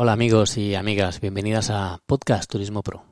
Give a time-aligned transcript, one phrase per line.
[0.00, 3.02] Hola amigos y amigas, bienvenidas a Podcast Turismo Pro.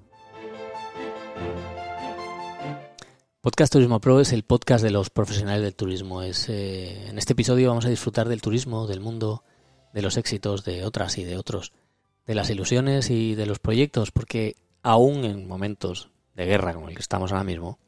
[3.40, 6.22] Podcast Turismo Pro es el podcast de los profesionales del turismo.
[6.22, 9.42] Eh, en este episodio vamos a disfrutar del turismo, del mundo,
[9.92, 11.72] de los éxitos de otras y de otros,
[12.24, 16.94] de las ilusiones y de los proyectos, porque aún en momentos de guerra como el
[16.94, 17.80] que estamos ahora mismo,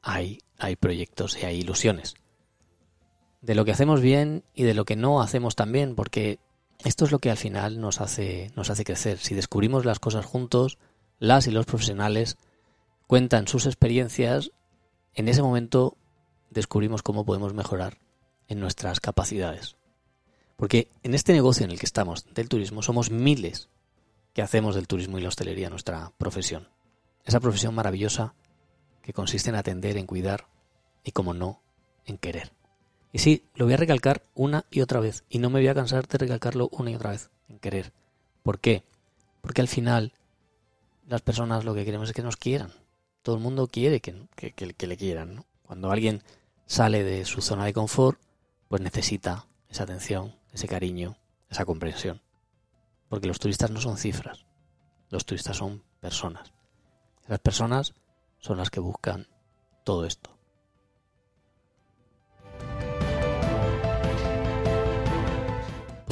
[0.00, 2.14] hay, hay proyectos y hay ilusiones.
[3.40, 6.38] De lo que hacemos bien y de lo que no hacemos tan bien, porque
[6.84, 9.18] esto es lo que al final nos hace, nos hace crecer.
[9.18, 10.78] Si descubrimos las cosas juntos,
[11.18, 12.36] las y los profesionales
[13.06, 14.52] cuentan sus experiencias,
[15.14, 15.96] en ese momento
[16.50, 17.98] descubrimos cómo podemos mejorar
[18.46, 19.76] en nuestras capacidades.
[20.56, 23.68] Porque en este negocio en el que estamos, del turismo, somos miles
[24.32, 26.68] que hacemos del turismo y la hostelería nuestra profesión.
[27.24, 28.34] Esa profesión maravillosa
[29.02, 30.46] que consiste en atender, en cuidar
[31.02, 31.60] y, como no,
[32.06, 32.52] en querer.
[33.12, 35.24] Y sí, lo voy a recalcar una y otra vez.
[35.28, 37.30] Y no me voy a cansar de recalcarlo una y otra vez.
[37.48, 37.92] En querer.
[38.42, 38.84] ¿Por qué?
[39.40, 40.12] Porque al final
[41.06, 42.72] las personas lo que queremos es que nos quieran.
[43.22, 45.44] Todo el mundo quiere que, le quieran.
[45.62, 46.22] Cuando alguien
[46.66, 48.20] sale de su zona de confort,
[48.68, 51.16] pues necesita esa atención, ese cariño,
[51.50, 52.20] esa comprensión.
[53.08, 54.44] Porque los turistas no son cifras.
[55.08, 56.52] Los turistas son personas.
[57.24, 57.94] Esas personas
[58.38, 59.26] son las que buscan
[59.84, 60.37] todo esto.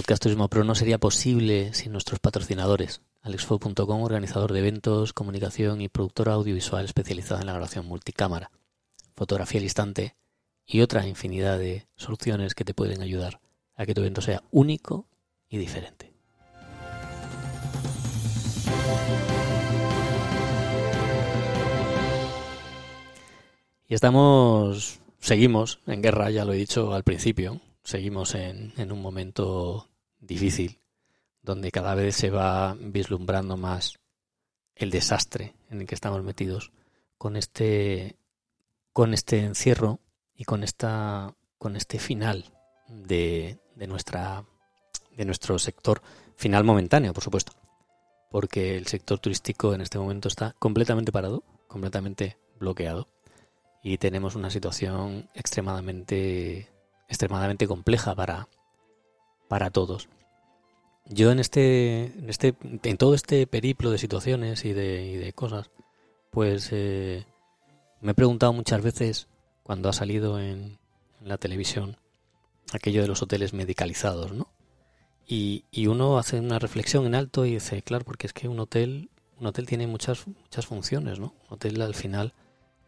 [0.06, 3.00] Podcast Turismo Pro no sería posible sin nuestros patrocinadores.
[3.22, 8.52] Alexfo.com, organizador de eventos, comunicación y productora audiovisual especializada en la grabación multicámara,
[9.16, 10.14] fotografía al instante
[10.64, 13.40] y otra infinidad de soluciones que te pueden ayudar
[13.74, 15.08] a que tu evento sea único
[15.48, 16.14] y diferente.
[23.88, 29.02] Y estamos, seguimos en guerra, ya lo he dicho al principio, seguimos en, en un
[29.02, 29.88] momento
[30.20, 30.80] difícil,
[31.42, 33.98] donde cada vez se va vislumbrando más
[34.74, 36.72] el desastre en el que estamos metidos
[37.18, 38.16] con este
[38.92, 40.00] con este encierro
[40.34, 42.52] y con esta con este final
[42.88, 44.44] de, de nuestra
[45.16, 46.02] de nuestro sector
[46.36, 47.52] final momentáneo por supuesto.
[48.30, 53.08] Porque el sector turístico en este momento está completamente parado completamente bloqueado
[53.82, 56.68] y tenemos una situación extremadamente
[57.08, 58.48] extremadamente compleja para,
[59.48, 60.08] para todos.
[61.08, 65.70] Yo en este, en este, en todo este periplo de situaciones y de, de cosas,
[66.30, 67.24] pues eh,
[68.00, 69.28] me he preguntado muchas veces
[69.62, 70.78] cuando ha salido en,
[71.24, 71.96] la televisión
[72.72, 74.52] aquello de los hoteles medicalizados, ¿no?
[75.26, 78.60] Y, y, uno hace una reflexión en alto y dice, claro, porque es que un
[78.60, 81.34] hotel, un hotel tiene muchas, muchas funciones, ¿no?
[81.48, 82.32] Un hotel al final,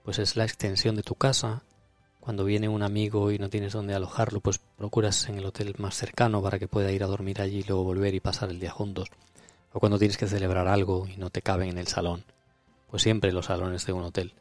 [0.05, 1.65] pues es la extensión de tu casa,
[2.29, 5.95] cuando viene un amigo y no tienes dónde alojarlo, pues procuras en el hotel más
[5.95, 8.71] cercano para que pueda ir a dormir allí y luego volver y pasar el día
[8.71, 9.09] juntos.
[9.73, 12.25] O cuando tienes que celebrar algo y no te caben en el salón,
[12.91, 14.35] pues siempre los salones de un hotel,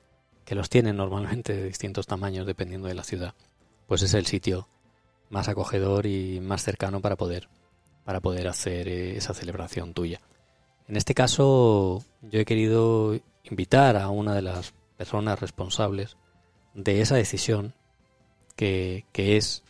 [0.43, 3.35] que los tienen normalmente de distintos tamaños dependiendo de la ciudad,
[3.87, 4.67] pues es el sitio
[5.29, 7.47] más acogedor y más cercano para poder
[8.03, 10.19] para poder hacer eh, esa celebración tuya.
[10.89, 16.17] En este caso, yo he querido invitar a una de las personas responsables
[16.77, 17.73] de esa decisión
[18.55, 19.63] que, es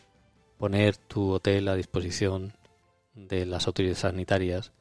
[0.58, 2.52] poner tu hotel a disposición
[3.14, 4.72] de las autoridades sanitarias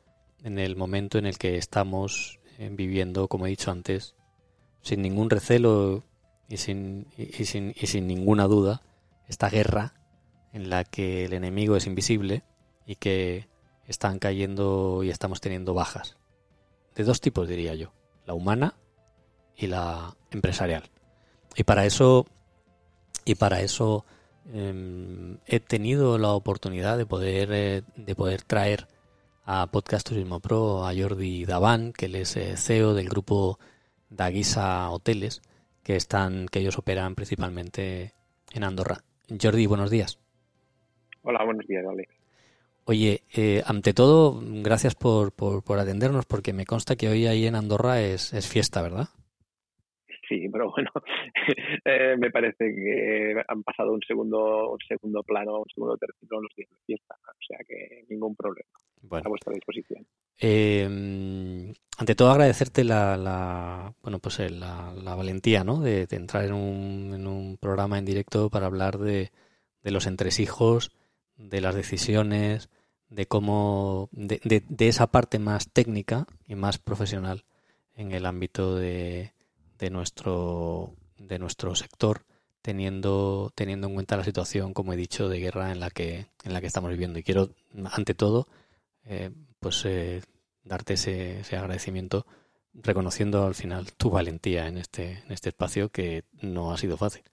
[0.44, 4.14] en el momento en el que estamos eh, viviendo, como he dicho antes,
[4.82, 6.04] sin ningún recelo
[6.50, 8.82] y sin, y, sin, y sin ninguna duda,
[9.28, 9.94] esta guerra
[10.52, 12.44] en la que el enemigo es invisible
[12.86, 13.48] y que
[13.88, 16.18] están cayendo y estamos teniendo bajas.
[16.94, 17.94] De dos tipos, diría yo,
[18.26, 18.76] la humana
[19.56, 20.90] y la empresarial.
[21.58, 22.28] Y para eso,
[23.26, 24.06] y para eso
[24.54, 28.88] em, he tenido la oportunidad de poder, eh, de poder traer
[29.44, 33.58] a Podcast Turismo Pro a Jordi Daván, que él es eh, CEO del grupo
[34.12, 35.42] Daguisa Hoteles,
[35.82, 38.14] que están, que ellos operan principalmente
[38.54, 39.04] en Andorra.
[39.42, 40.20] Jordi, buenos días.
[41.24, 42.14] Hola, buenos días, Alex.
[42.86, 47.48] Oye, eh, ante todo, gracias por, por, por, atendernos, porque me consta que hoy ahí
[47.48, 49.10] en Andorra es, es fiesta, ¿verdad?
[50.58, 50.90] Pero bueno,
[51.86, 56.52] eh, me parece que han pasado un segundo, un segundo plano, un segundo tercero los
[56.56, 58.70] días de fiesta, o sea que ningún problema.
[59.24, 60.06] A vuestra disposición.
[60.40, 60.84] Eh,
[61.98, 65.80] ante todo agradecerte la, la bueno pues eh, la, la valentía ¿no?
[65.80, 69.32] de, entrar en un, en un, programa en directo para hablar de,
[69.84, 70.92] de, los entresijos,
[71.38, 72.70] de las decisiones,
[73.10, 77.44] de cómo de, de, esa parte más técnica y más profesional
[77.96, 79.32] en el ámbito de,
[79.78, 82.26] de nuestro, de nuestro sector,
[82.62, 86.54] teniendo, teniendo en cuenta la situación, como he dicho, de guerra en la que, en
[86.54, 87.20] la que estamos viviendo.
[87.20, 87.50] Y quiero,
[87.92, 88.48] ante todo,
[89.06, 90.22] eh, pues eh,
[90.64, 92.26] darte ese, ese agradecimiento
[92.74, 97.24] reconociendo al final tu valentía en este, en este espacio que no ha sido fácil.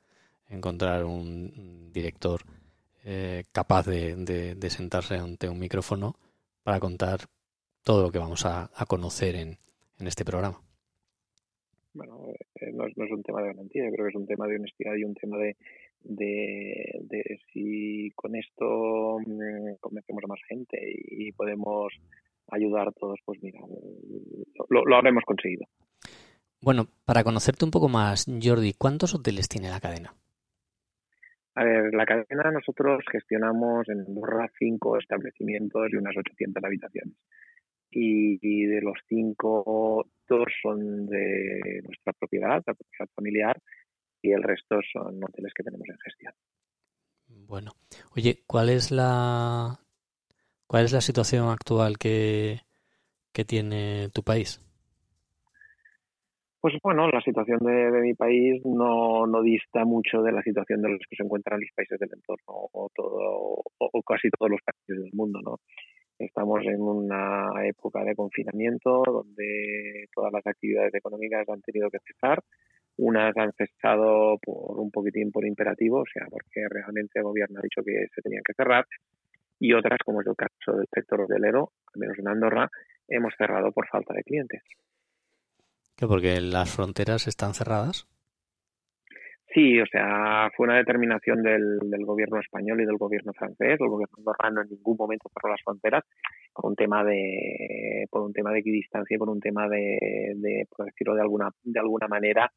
[0.49, 2.43] Encontrar un director
[3.05, 4.17] eh, capaz de,
[4.55, 6.17] de, sentarse ante un micrófono
[6.62, 7.26] para contar
[7.82, 9.58] todo lo que vamos a, conocer en,
[9.99, 10.62] en, este programa.
[11.94, 12.26] Bueno,
[12.61, 15.05] eh, no, es, un tema de valentía, creo que es un tema de honestidad y
[15.05, 15.56] un tema de,
[16.02, 21.93] de, si con esto mm, convencemos a más gente y podemos
[22.50, 23.61] ayudar a todos, pues mira,
[24.69, 25.67] lo, lo habremos conseguido.
[26.61, 30.14] Bueno, para conocerte un poco más, Jordi, ¿cuántos hoteles tiene la cadena?
[31.56, 37.14] A ver, la cadena nosotros gestionamos en Andorra cinco establecimientos y unas 800 habitaciones.
[37.94, 43.61] Y, de los cinco, dos son de nuestra propiedad, la propiedad familiar,
[44.20, 46.32] y el resto son hoteles que tenemos en gestión.
[47.26, 47.73] Bueno,
[48.17, 49.79] oye, ¿cuál es la
[50.67, 52.58] ¿Cuál es la situación actual que,
[53.46, 54.61] tiene tu país?
[56.61, 60.88] Pues bueno, la situación de, mi país no, no, dista mucho de la situación de
[60.91, 65.05] los que se encuentran los países del entorno o, todo, o, casi todos los países
[65.05, 65.41] del mundo.
[65.43, 65.61] ¿no?
[66.19, 72.43] Estamos en una época de confinamiento donde todas las actividades económicas han tenido que cesar.
[72.96, 77.62] Unas han cesado por un poquitín por imperativo, o sea, porque realmente el gobierno ha
[77.62, 78.87] dicho que se tenían que cerrar
[79.58, 82.70] y otras, como es el caso del sector hotelero, al menos en Andorra,
[83.08, 84.62] hemos cerrado por falta de clientes.
[85.96, 86.06] ¿Qué?
[86.06, 88.06] ¿Porque las fronteras están cerradas?
[89.54, 93.78] Sí, o sea, fue una determinación del, gobierno español y del gobierno francés.
[93.80, 96.02] El gobierno andorrano en ningún momento cerró las fronteras
[96.52, 100.86] por un tema de por un tema de equidistancia y por un tema de, por
[100.86, 102.50] decirlo de alguna de alguna manera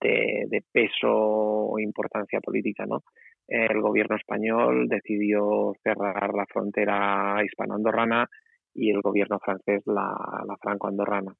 [0.00, 3.02] de, de peso o importancia política, ¿no?
[3.48, 8.28] el gobierno español decidió cerrar la frontera hispano-andorrana
[8.74, 10.16] y el gobierno francés la,
[10.60, 11.34] franco-andorrana.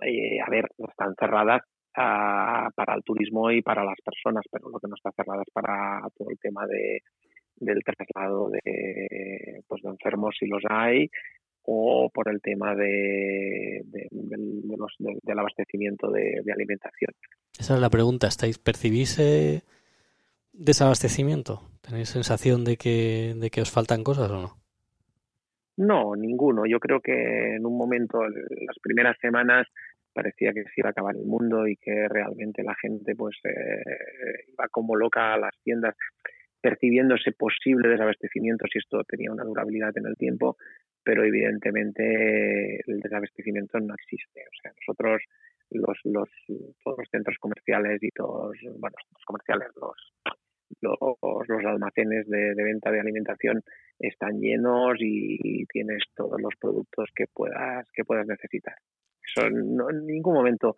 [0.00, 1.62] Eh, a ver, están cerradas
[1.96, 5.52] ah, para el turismo y para las personas, pero lo que no está cerrado es
[5.52, 7.02] para todo el tema de,
[7.56, 11.10] del traslado de, pues, de enfermos si los hay
[11.66, 17.12] o por el tema de, de, del abastecimiento de, alimentación.
[17.58, 18.26] Esa es la pregunta.
[18.26, 19.18] ¿Estáis percibís
[20.52, 21.62] desabastecimiento?
[21.80, 24.64] ¿Tenéis sensación de que, de que os faltan cosas o no?
[25.76, 26.66] No, ninguno.
[26.66, 29.66] Yo creo que en un momento, las primeras semanas,
[30.14, 34.44] parecía que se iba a acabar el mundo y que realmente la gente pues eh,
[34.52, 35.94] iba como loca a las tiendas
[36.60, 40.56] percibiendo ese posible desabastecimiento si esto tenía una durabilidad en el tiempo,
[41.02, 44.40] pero evidentemente el desabastecimiento no existe.
[44.40, 45.22] O sea, nosotros
[45.70, 46.28] los, los
[46.82, 50.14] todos los centros comerciales y todos, bueno, los comerciales, los
[50.80, 50.98] los,
[51.48, 53.62] los almacenes de, venta de alimentación
[53.98, 58.74] están llenos y, tienes todos los productos que puedas que puedas necesitar.
[59.26, 60.76] Eso no, en ningún momento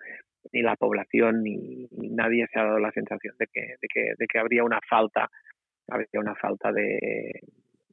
[0.53, 4.27] ni la población ni, nadie se ha dado la sensación de que, de que, de
[4.27, 5.29] que habría una falta
[5.89, 7.41] habría una falta de,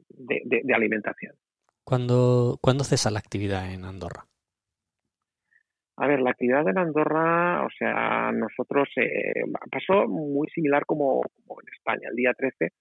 [0.09, 1.35] de, de alimentación.
[1.83, 4.25] ¿Cuándo, ¿Cuándo cesa la actividad en Andorra?
[5.95, 11.73] A ver, la actividad en Andorra, o sea, nosotros eh, pasó muy similar como, en
[11.73, 12.07] España.
[12.09, 12.71] El día 13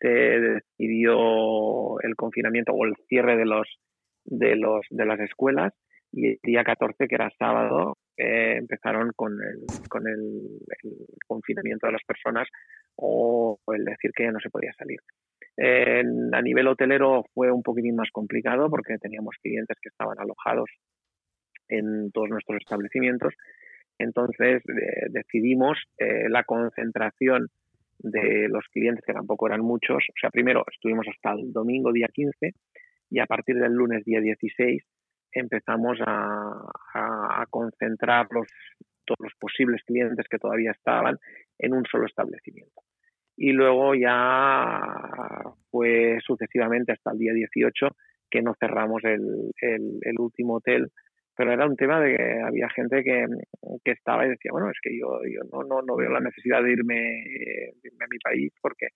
[0.00, 3.66] se decidió el confinamiento o el cierre de los
[4.28, 5.72] de los de las escuelas
[6.12, 10.60] y el día 14 que era sábado eh, empezaron con el con el,
[11.26, 12.48] confinamiento de las personas
[12.96, 15.00] o, el decir que no se podía salir.
[15.58, 20.70] a nivel hotelero fue un poquitín más complicado porque teníamos clientes que estaban alojados
[21.68, 23.34] en todos nuestros establecimientos.
[23.98, 27.48] Entonces eh, decidimos eh, la concentración
[27.98, 30.04] de los clientes, que tampoco eran muchos.
[30.08, 32.52] O sea, primero estuvimos hasta el domingo día 15
[33.10, 34.82] y a partir del lunes día 16
[35.36, 38.46] empezamos a, concentrar los,
[39.04, 41.18] todos los posibles clientes que todavía estaban
[41.58, 42.82] en un solo establecimiento.
[43.36, 44.80] Y luego ya
[45.70, 47.88] fue sucesivamente hasta el día 18
[48.30, 49.52] que no cerramos el,
[50.18, 50.90] último hotel
[51.38, 53.26] pero era un tema de que había gente que,
[53.84, 56.62] que estaba y decía, bueno, es que yo, yo no, no, no veo la necesidad
[56.62, 57.24] de irme,
[58.00, 58.86] a mi país porque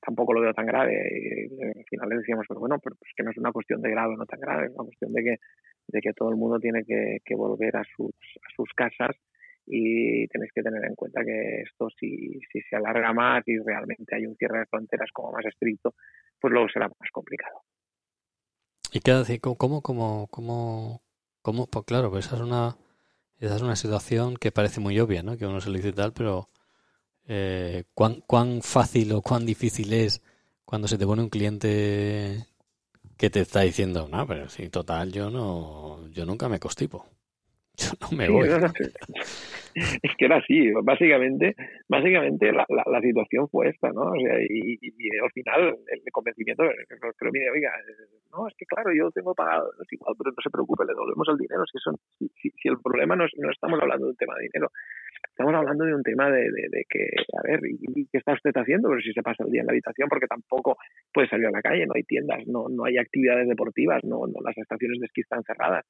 [0.00, 1.48] tampoco lo veo tan grave.
[1.88, 4.16] Final le decíamos, pero bueno, pero es que no es una cuestión de grave o
[4.16, 5.36] no tan grave, es una cuestión de que,
[5.88, 9.16] de que todo el mundo tiene que, que volver a sus, a sus casas
[9.66, 14.14] y tenéis que tener en cuenta que esto si, si se alarga más y realmente
[14.14, 15.94] hay un cierre de fronteras como más estricto,
[16.40, 17.62] pues luego será más complicado.
[18.92, 19.40] ¿Y qué decir?
[19.40, 21.02] ¿Cómo, cómo, cómo,
[21.42, 21.66] ¿Cómo?
[21.68, 22.76] Pues claro, pues esa es una
[23.38, 25.36] esa es una situación que parece muy obvia, ¿no?
[25.36, 26.48] Que uno se lo dice tal, pero
[27.28, 30.22] eh, ¿cuán, ¿cuán fácil o cuán difícil es
[30.66, 32.46] cuando se te pone un cliente
[33.16, 37.06] que te está diciendo, no, pero sí, total, yo no, yo nunca me constipo.
[37.78, 38.48] Yo no me voy.
[40.02, 41.54] es que era así, básicamente,
[41.86, 44.08] básicamente la, la, situación fue esta, ¿no?
[44.08, 44.78] O sea, y,
[45.22, 46.64] al final el convencimiento,
[47.18, 47.70] pero mire, oiga,
[48.32, 51.28] no, es que claro, yo tengo pagado, es igual, pero no se preocupe, le devolvemos
[51.28, 54.16] el dinero, si, son, si, si, el problema no, es, no estamos hablando de un
[54.16, 54.72] tema de dinero,
[55.28, 58.88] estamos hablando de un tema de, de, que, a ver, ¿y, qué está usted haciendo?
[58.88, 60.78] Pero si se pasa el día en la habitación, porque tampoco
[61.12, 64.40] puede salir a la calle, no hay tiendas, no, no hay actividades deportivas, no, no
[64.42, 65.84] las estaciones de esquí están cerradas.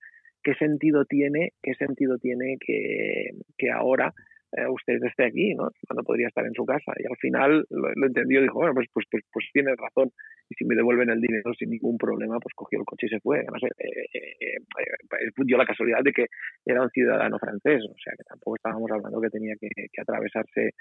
[0.47, 4.15] ¿Qué sentido tiene, qué sentido tiene que, que ahora
[4.53, 5.71] eh, usted esté aquí, ¿no?
[5.88, 6.93] Cuando podría estar en su casa.
[7.03, 10.12] Y al final lo, entendió y dijo, bueno, pues, pues, pues, pues tiene razón.
[10.49, 13.19] Y si me devuelven el dinero sin ningún problema, pues cogió el coche y se
[13.19, 13.41] fue.
[13.41, 16.26] Además, eh, eh, eh dio la casualidad de que
[16.65, 19.69] era un ciudadano francés, o sea que tampoco estábamos hablando que tenía que,
[20.00, 20.75] atravesarse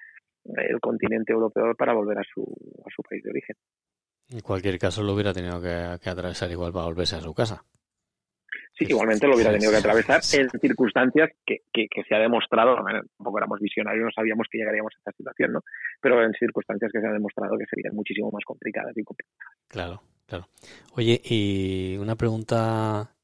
[0.45, 2.43] el continente europeo para volver a su,
[2.85, 3.55] a su país de origen.
[4.29, 7.65] En cualquier caso, lo hubiera tenido que atravesar igual para volverse a su casa.
[8.77, 12.75] Sí, igualmente lo hubiera tenido que atravesar en circunstancias que, que, se ha demostrado,
[13.17, 15.61] tampoco éramos visionarios, no sabíamos que llegaríamos a esta situación, ¿no?
[16.01, 19.53] Pero en circunstancias que se ha demostrado que serían muchísimo más complicadas y complicadas.
[19.69, 20.49] Claro, claro.
[20.93, 23.15] Oye, y una pregunta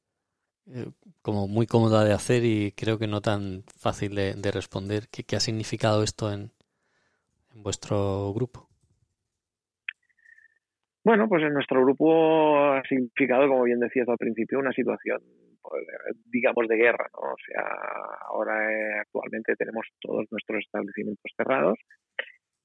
[0.68, 0.90] eh,
[1.22, 5.10] como muy cómoda de hacer y creo que no tan fácil de, responder.
[5.12, 6.52] ¿Qué, ¿Qué, ha significado esto en,
[7.54, 8.71] en vuestro grupo?
[11.04, 15.20] Bueno, pues en nuestro grupo ha significado, como bien decías al principio, una situación,
[15.62, 15.84] pues,
[16.26, 17.32] digamos, de guerra, ¿no?
[17.32, 17.66] O sea,
[18.30, 21.80] ahora eh, actualmente tenemos todos nuestros establecimientos cerrados.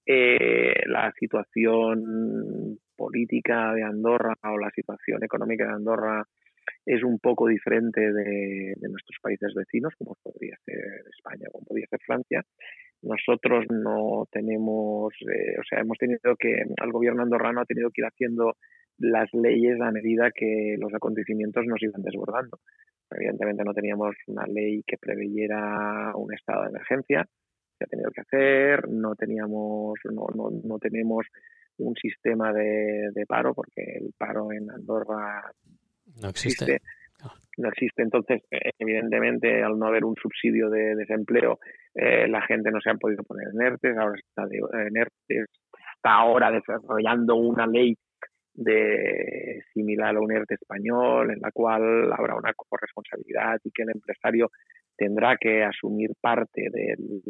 [0.05, 6.23] Eh, la situación política de Andorra o la situación económica de Andorra
[6.85, 10.79] es un poco diferente de, de nuestros países vecinos, como podría ser
[11.17, 12.43] España, como podría ser Francia.
[13.07, 18.01] Nosotros no tenemos, eh, o sea, hemos tenido que, el gobierno andorrano ha tenido que
[18.03, 18.57] ir haciendo
[18.99, 22.59] las leyes a medida que los acontecimientos nos iban desbordando.
[23.11, 27.25] Evidentemente no teníamos una ley que preveyera un estado de emergencia,
[27.79, 31.27] se ha tenido que hacer, no teníamos, no, no, no tenemos
[31.79, 35.53] un sistema de, de, paro, porque el paro en Andorra
[36.21, 36.81] no existe
[37.59, 38.03] no existe.
[38.03, 41.59] Entonces, eh, evidentemente, al no haber un subsidio de desempleo,
[41.95, 46.15] eh, la gente no se ha podido poner en ERTES, ahora está de, en está
[46.15, 47.97] ahora desarrollando una ley
[48.57, 53.91] de similar a un ERTE español, en la cual habrá una corresponsabilidad y que el
[53.91, 54.51] empresario
[54.97, 57.21] tendrá que asumir parte del,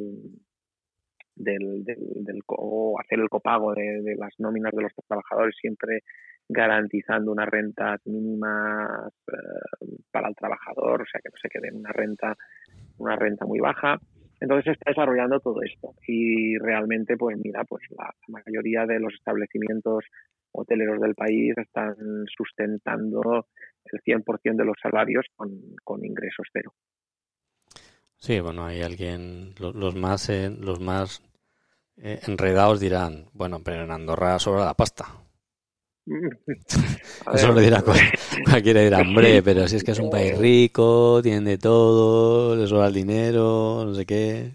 [1.34, 6.00] del, del, o hacer el copago de, las nóminas de los trabajadores siempre
[6.48, 11.76] garantizando unas rentas mínimas eh, para el trabajador, o sea que no se quede en
[11.76, 12.36] una renta,
[12.98, 13.98] una renta muy baja.
[14.40, 19.14] Entonces se está desarrollando todo esto y realmente, pues mira, pues la, mayoría de los
[19.14, 20.04] establecimientos
[20.52, 21.96] hoteleros del país están
[22.36, 23.46] sustentando
[23.84, 25.50] el 100% de los salarios con,
[25.82, 26.74] con ingresos cero.
[28.18, 31.22] Sí, bueno, hay alguien, los, más, eh, los más
[31.96, 35.25] eh, enredados dirán, bueno, pero en Andorra sobra la pasta.
[37.34, 41.50] Eso lo dirá cualquiera dirá, hombre, pero si es que es un país rico, tiene
[41.50, 44.52] de todo, le sobra el dinero, no sé qué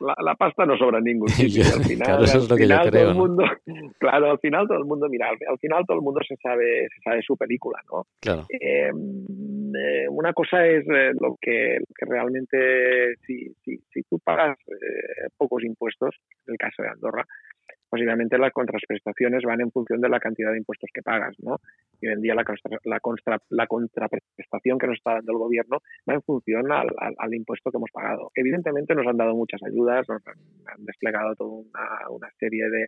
[0.00, 1.64] la, pasta no sobra en ningún sitio.
[1.64, 2.90] al final, claro, eso es lo que yo creo.
[2.90, 3.44] Todo el mundo,
[3.98, 7.02] Claro, al final todo el mundo, mira, al final todo el mundo se sabe, se
[7.02, 8.06] sabe su película, ¿no?
[8.20, 8.46] Claro.
[8.48, 14.56] Eh, eh, una cosa es eh, lo, que, que realmente, si, si, si tú pagas
[15.36, 16.14] pocos impuestos,
[16.46, 17.24] en el caso de Andorra,
[17.88, 21.58] posiblemente las contraprestaciones van en función de la cantidad de impuestos que pagas, ¿no?
[22.00, 22.44] Y hoy en día la,
[22.84, 23.00] la,
[23.50, 25.78] la contraprestación que nos está dando el gobierno
[26.08, 28.30] va en función al, impuesto que hemos pagado.
[28.34, 31.62] Evidentemente nos han dado muchas ayudas, nos han, desplegado toda
[32.10, 32.86] una, serie de,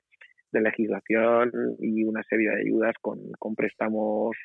[0.53, 4.37] de, legislación y una serie de ayudas con, con préstamos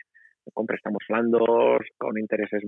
[0.54, 2.64] con préstamos blandos, con intereses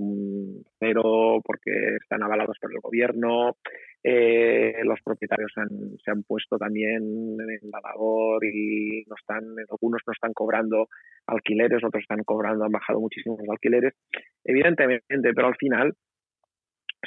[0.80, 3.56] cero, porque están avalados por el gobierno.
[4.04, 10.14] Eh, los propietarios se han puesto también en la labor y no están, algunos no
[10.14, 10.88] están cobrando
[11.26, 13.94] alquileres, otros están cobrando, han bajado muchísimo los alquileres.
[14.44, 15.94] Evidentemente, pero al final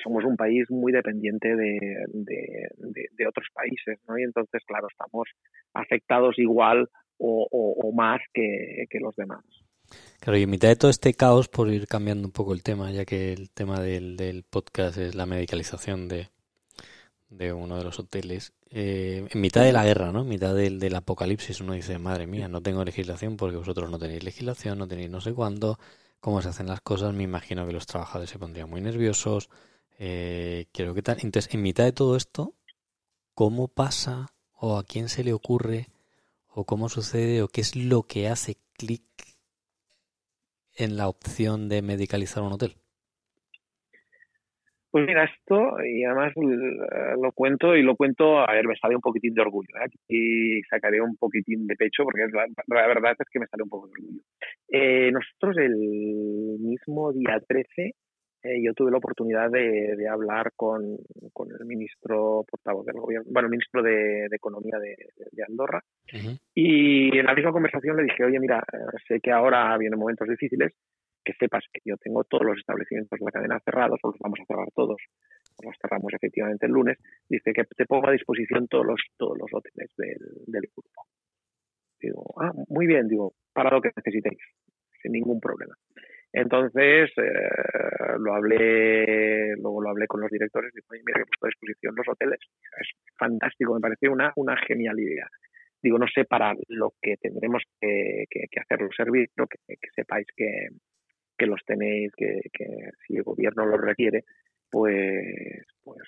[0.03, 4.19] somos un país muy dependiente de, otros países, ¿no?
[4.19, 5.29] Y entonces, claro, estamos
[5.75, 9.45] afectados igual o, más que, que los demás.
[10.21, 12.91] Claro, y en mitad de todo este caos, por ir cambiando un poco el tema,
[12.91, 16.29] ya que el tema del, del podcast es la medicalización de,
[17.31, 20.23] de uno de los hoteles, eh, en mitad de la guerra, ¿no?
[20.23, 23.99] En mitad del, del apocalipsis, uno dice, madre mía, no tengo legislación porque vosotros no
[23.99, 25.79] tenéis legislación, no tenéis no sé cuándo,
[26.21, 29.49] cómo se hacen las cosas, me imagino que los trabajadores se pondrían muy nerviosos,
[29.99, 31.19] eh, quiero que tal.
[31.23, 32.55] Entonces, en mitad de todo esto,
[33.35, 35.89] ¿cómo pasa o a quién se le ocurre
[36.49, 39.05] o cómo sucede o qué es lo que hace clic
[40.75, 42.80] en la opción de medicalizar un hotel?
[44.91, 48.97] Pues mira, esto, y además eh, lo cuento y lo cuento, a ver, me sale
[48.97, 49.89] un poquitín de orgullo, ¿eh?
[50.09, 53.69] y sacaré un poquitín de pecho, porque la, la, verdad es que me sale un
[53.69, 54.23] poco de orgullo.
[54.69, 57.95] Eh, nosotros el mismo día 13
[58.43, 60.97] eh, yo tuve la oportunidad de, de hablar con,
[61.33, 64.97] con, el ministro portavoz del gobierno, bueno, el ministro de, de Economía de,
[65.31, 65.85] de Andorra,
[66.55, 68.65] y en la misma conversación le dije, oye, mira,
[69.07, 70.73] sé que ahora vienen momentos difíciles,
[71.31, 74.41] que sepas que yo tengo todos los establecimientos de la cadena cerrados, o los vamos
[74.41, 75.01] a cerrar todos,
[75.63, 79.51] los cerramos efectivamente el lunes, dice que te pongo a disposición todos los, todos los
[79.53, 81.07] hoteles del, del grupo.
[82.01, 84.41] Digo, ah, muy bien, digo, para lo que necesitéis,
[85.03, 85.75] sin ningún problema.
[86.33, 91.47] Entonces, eh, lo hablé, luego lo hablé con los directores y dije, mira, he puesto
[91.47, 92.39] a disposición los hoteles.
[92.81, 95.27] Es fantástico, me pareció una, una genial idea.
[95.83, 99.91] Digo, no sé para lo que tendremos que, que, que hacer los servicios, que, que
[99.95, 100.69] sepáis que,
[101.41, 102.67] que los tenéis, que, que
[103.07, 104.25] si el gobierno los requiere,
[104.71, 106.03] pues, pues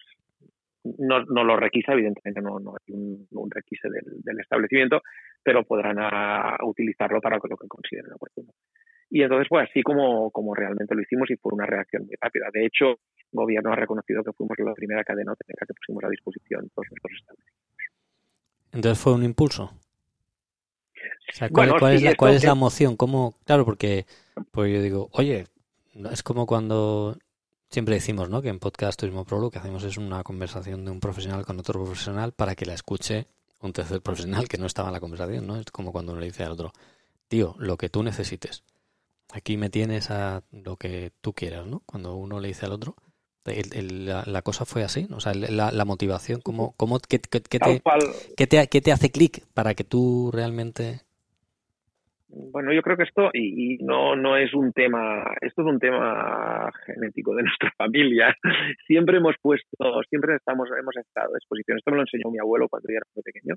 [0.98, 5.00] no, no lo requisa, evidentemente no, no hay un, un requise del, del, establecimiento,
[5.42, 8.52] pero podrán a, a utilizarlo para lo que consideren oportuno.
[9.08, 12.48] Y entonces fue así como, como realmente lo hicimos y fue una reacción muy rápida.
[12.52, 16.10] De hecho, el gobierno ha reconocido que fuimos la primera cadena hotelera que pusimos a
[16.10, 17.72] disposición todos nuestros establecimientos.
[18.72, 19.81] Entonces fue un impulso.
[21.28, 22.96] O sea, ¿cuál, bueno, cuál, sí, es, la, cuál es la emoción?
[22.96, 23.34] ¿Cómo?
[23.44, 24.06] Claro, porque
[24.50, 25.46] pues yo digo, oye,
[26.10, 27.16] es como cuando
[27.70, 28.42] siempre decimos, ¿no?
[28.42, 31.58] Que en podcast Turismo Pro lo que hacemos es una conversación de un profesional con
[31.58, 33.26] otro profesional para que la escuche
[33.62, 35.56] un tercer profesional que no estaba en la conversación, ¿no?
[35.56, 36.72] Es como cuando uno le dice al otro,
[37.28, 38.64] tío, lo que tú necesites.
[39.32, 41.82] Aquí me tienes a lo que tú quieras, ¿no?
[41.86, 42.96] Cuando uno le dice al otro.
[43.44, 45.16] El, el, la, la, cosa fue así, ¿no?
[45.16, 47.82] O sea, la, la motivación, ¿cómo, cómo, qué, qué, qué te,
[48.36, 51.00] qué, te, ¿qué te hace clic para que tú realmente
[52.34, 55.78] bueno, yo creo que esto, y, y, no, no es un tema, esto es un
[55.78, 58.34] tema genético de nuestra familia.
[58.86, 61.76] Siempre hemos puesto, siempre estamos, hemos estado a disposición.
[61.76, 63.54] Esto me lo enseñó mi abuelo cuando yo era muy pequeño,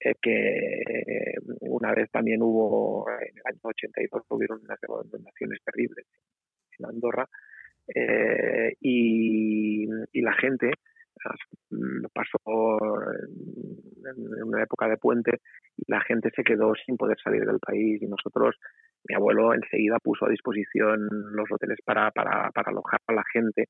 [0.00, 6.04] eh, que una vez también hubo, en el año 82, hubieron unas inundaciones terribles
[6.76, 7.24] en Andorra,
[7.94, 10.70] eh, y, y la gente
[12.12, 12.38] pasó
[14.04, 15.40] en una época de puente
[15.76, 18.56] y la gente se quedó sin poder salir del país y nosotros,
[19.08, 23.68] mi abuelo enseguida puso a disposición los hoteles para, para, para alojar a la gente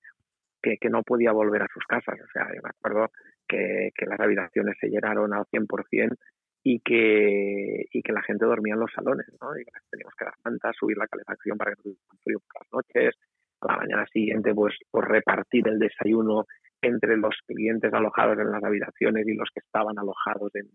[0.62, 2.18] que, que, no podía volver a sus casas.
[2.20, 3.10] O sea, yo me acuerdo
[3.46, 6.16] que, que las habitaciones se llenaron al 100%
[6.64, 9.56] y que, y que la gente dormía en los salones, ¿no?
[9.58, 13.14] Y teníamos que dar mantas, subir la calefacción para que no frío por las noches,
[13.60, 16.46] a la mañana siguiente pues, pues repartir el desayuno
[16.82, 20.68] entre los clientes alojados en las habitaciones y los que estaban alojados en,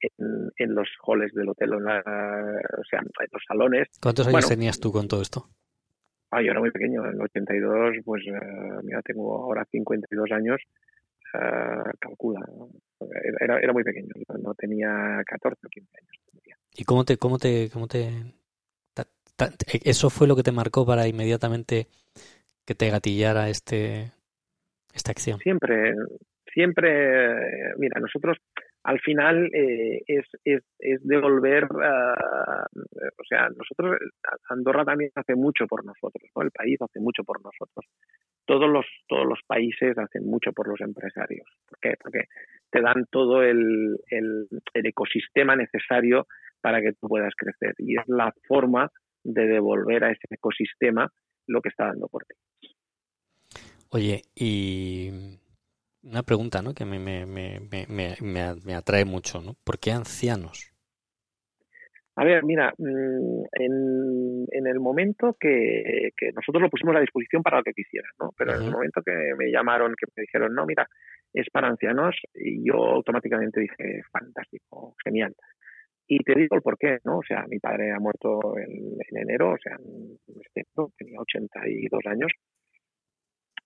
[0.00, 3.88] en, en los halls del hotel, en la, o sea, en los salones.
[4.00, 5.48] ¿Cuántos años bueno, tenías tú con todo esto?
[6.30, 10.60] Ah, yo era muy pequeño, en el 82, pues uh, mira, tengo ahora 52 años,
[11.34, 12.46] uh, calcula,
[13.40, 16.56] era, era muy pequeño, no tenía 14 o 15 años.
[16.76, 18.10] ¿Y cómo te, cómo te, cómo te,
[18.94, 19.04] ta,
[19.34, 19.50] ta,
[19.84, 21.88] eso fue lo que te marcó para inmediatamente
[22.70, 24.12] que te gatillara este,
[24.94, 25.40] esta acción?
[25.40, 25.92] Siempre,
[26.54, 28.36] siempre, mira, nosotros
[28.84, 33.98] al final eh, es, es, es, devolver, uh, o sea, nosotros,
[34.50, 36.42] Andorra también hace mucho por nosotros, ¿no?
[36.42, 37.84] El país hace mucho por nosotros.
[38.46, 41.48] Todos los, todos los países hacen mucho por los empresarios.
[41.68, 41.94] ¿Por qué?
[42.00, 42.26] Porque
[42.70, 46.28] te dan todo el, el, el ecosistema necesario
[46.60, 47.74] para que tú puedas crecer.
[47.78, 48.92] Y es la forma
[49.24, 51.10] de devolver a ese ecosistema
[51.50, 52.34] lo que está dando por ti.
[53.90, 55.10] Oye, y
[56.02, 56.74] una pregunta ¿no?
[56.74, 57.58] que me, me, me,
[57.88, 59.54] me, me atrae mucho, ¿no?
[59.64, 60.70] ¿Por qué ancianos?
[62.16, 67.42] A ver, mira, mm, en, en el momento que, que, nosotros lo pusimos a disposición
[67.42, 68.30] para lo que quisieran, ¿no?
[68.36, 68.60] Pero uh -huh.
[68.60, 70.86] en el momento que me llamaron, que me dijeron, no, mira,
[71.32, 75.34] es para ancianos, y yo automáticamente dije, fantástico, genial.
[76.12, 77.18] Y te digo el por qué, ¿no?
[77.18, 79.78] O sea, mi padre ha muerto en, en enero, o sea,
[80.26, 80.64] este,
[80.98, 82.32] tenía 82 años,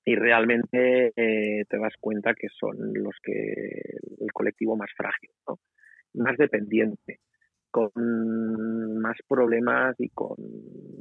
[0.04, 3.32] y realmente eh, te das cuenta que son los que
[4.20, 5.58] el colectivo más frágil, ¿no?
[6.12, 7.20] más dependiente,
[7.74, 7.90] con
[9.00, 10.36] más problemas y con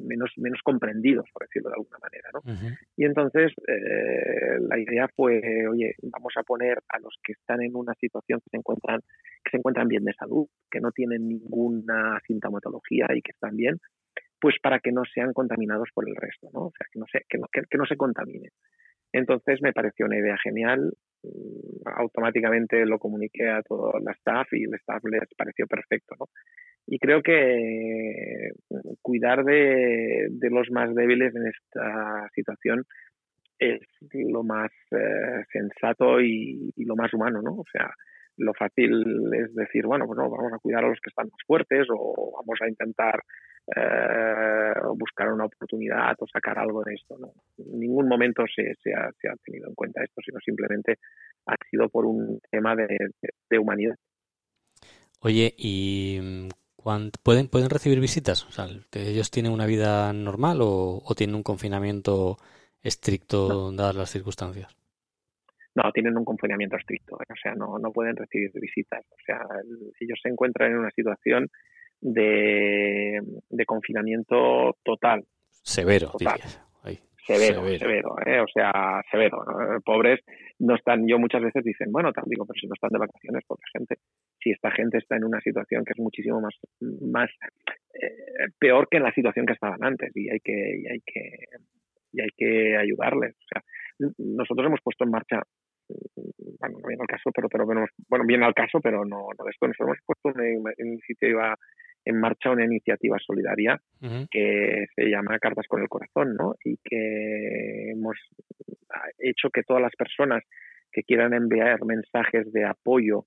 [0.07, 2.39] menos menos comprendidos, por decirlo de alguna manera, ¿no?
[2.39, 2.77] Uh -huh.
[2.97, 7.75] Y entonces eh, la idea fue, oye, vamos a poner a los que están en
[7.75, 9.01] una situación que se encuentran
[9.43, 13.77] que se encuentran bien de salud, que no tienen ninguna sintomatología y que están bien,
[14.41, 16.61] pues para que no sean contaminados por el resto, ¿no?
[16.61, 18.51] O sea, que no se que no, que, que no se contaminen.
[19.11, 20.93] Entonces me pareció una idea genial.
[21.85, 26.15] Automáticamente lo comuniqué a todo la staff y el staff les pareció perfecto.
[26.19, 26.27] ¿no?
[26.85, 28.51] Y creo que
[29.01, 32.83] cuidar de, los más débiles en esta situación
[33.57, 33.79] es
[34.11, 37.53] lo más eh, sensato y, lo más humano, ¿no?
[37.53, 37.89] O sea,
[38.37, 41.39] lo fácil es decir, bueno, pues no, vamos a cuidar a los que están más
[41.47, 43.21] fuertes o vamos a intentar
[43.67, 47.17] eh, buscar una oportunidad o sacar algo de esto.
[47.17, 47.33] ¿no?
[47.57, 50.99] En ningún momento se, se, ha, se, ha, tenido en cuenta esto, sino simplemente
[51.45, 52.87] ha sido por un tema de,
[53.49, 53.95] de, humanidad.
[55.21, 56.47] Oye, ¿y
[57.23, 58.45] pueden, pueden recibir visitas?
[58.45, 62.37] O sea, ¿Ellos tienen una vida normal o, o tienen un confinamiento
[62.81, 64.75] estricto dadas las circunstancias?
[65.75, 67.33] No, tienen un confinamiento estricto, ¿eh?
[67.33, 69.03] o sea, no, no pueden recibir visitas.
[69.09, 69.39] O sea,
[69.99, 71.49] ellos se encuentran en una situación
[71.99, 73.21] de,
[73.55, 75.23] de confinamiento total.
[75.49, 76.39] Severo, total.
[77.25, 78.41] Severo, severo, ¿eh?
[78.41, 79.45] o sea, severo.
[79.85, 80.19] Pobres
[80.59, 83.45] no están, yo muchas veces dicen, bueno, tal, digo, pero si no están de vacaciones,
[83.47, 83.95] pobre gente.
[84.41, 87.29] Si esta gente está en una situación que es muchísimo más, más
[87.93, 91.29] eh, peor que en la situación que estaban antes y hay que, y hay que,
[92.11, 93.35] y hay que ayudarles.
[93.35, 93.61] O sea,
[94.17, 95.41] nosotros hemos puesto en marcha
[96.59, 99.67] bueno, no viene al caso, pero, pero bueno, viene al caso, pero no, no esto.
[99.67, 101.55] Nosotros hemos puesto una iniciativa
[102.05, 103.79] en marcha una iniciativa solidaria
[104.29, 106.55] que se llama Cartas con el Corazón, ¿no?
[106.63, 108.17] Y que hemos
[109.19, 110.43] hecho que todas las personas
[110.91, 113.25] que quieran enviar mensajes de apoyo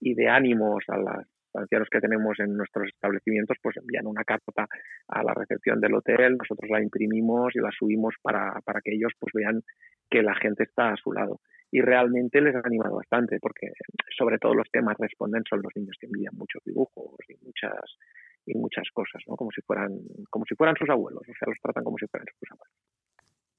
[0.00, 4.66] y de ánimos a los ancianos que tenemos en nuestros establecimientos, pues envían una carta
[5.08, 9.12] a la recepción del hotel, nosotros la imprimimos y la subimos para, para que ellos
[9.18, 9.62] pues vean
[10.10, 11.40] que la gente está a su lado
[11.76, 13.70] y realmente les ha animado bastante porque
[14.16, 17.98] sobre todo los temas responden son los niños que envían muchos dibujos y muchas
[18.46, 19.36] y muchas cosas, ¿no?
[19.36, 19.90] Como si fueran
[20.30, 22.74] como si fueran sus abuelos, o sea, los tratan como si fueran sus abuelos.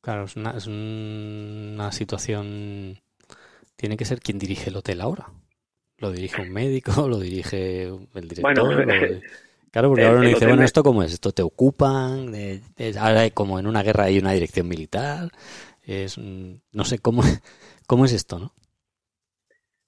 [0.01, 2.97] Claro, es una, es una situación
[3.75, 5.27] tiene que ser quien dirige el hotel ahora.
[5.99, 8.41] Lo dirige un médico, lo dirige el director.
[8.41, 9.21] Bueno,
[9.69, 11.13] Claro, porque ahora uno dice, bueno, ¿esto cómo es?
[11.13, 12.33] ¿Esto te ocupan?
[12.97, 15.29] ahora como en una guerra hay una dirección militar.
[15.87, 17.21] Es, no sé, ¿cómo,
[17.87, 18.51] cómo es esto, no?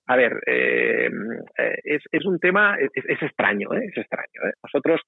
[0.09, 3.89] A ver, eh, eh, es, es, un tema, es, extraño, ¿eh?
[3.91, 4.41] es extraño.
[4.43, 4.53] ¿eh?
[4.63, 5.01] Nosotros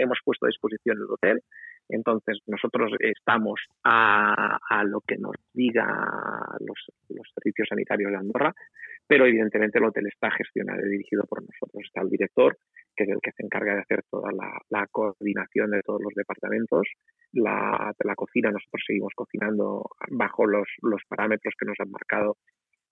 [0.00, 1.40] hemos puesto a disposición el hotel,
[1.88, 5.86] entonces nosotros estamos a, a lo que nos diga
[6.58, 8.52] los, los, servicios sanitarios de Andorra,
[9.10, 11.82] pero evidentemente el hotel está gestionado y dirigido por nosotros.
[11.84, 12.56] Está el director,
[12.94, 16.86] que es el que se encarga de hacer toda la, coordinación de todos los departamentos.
[17.32, 20.68] La, cocina, nosotros seguimos cocinando bajo los,
[21.08, 22.36] parámetros que nos han marcado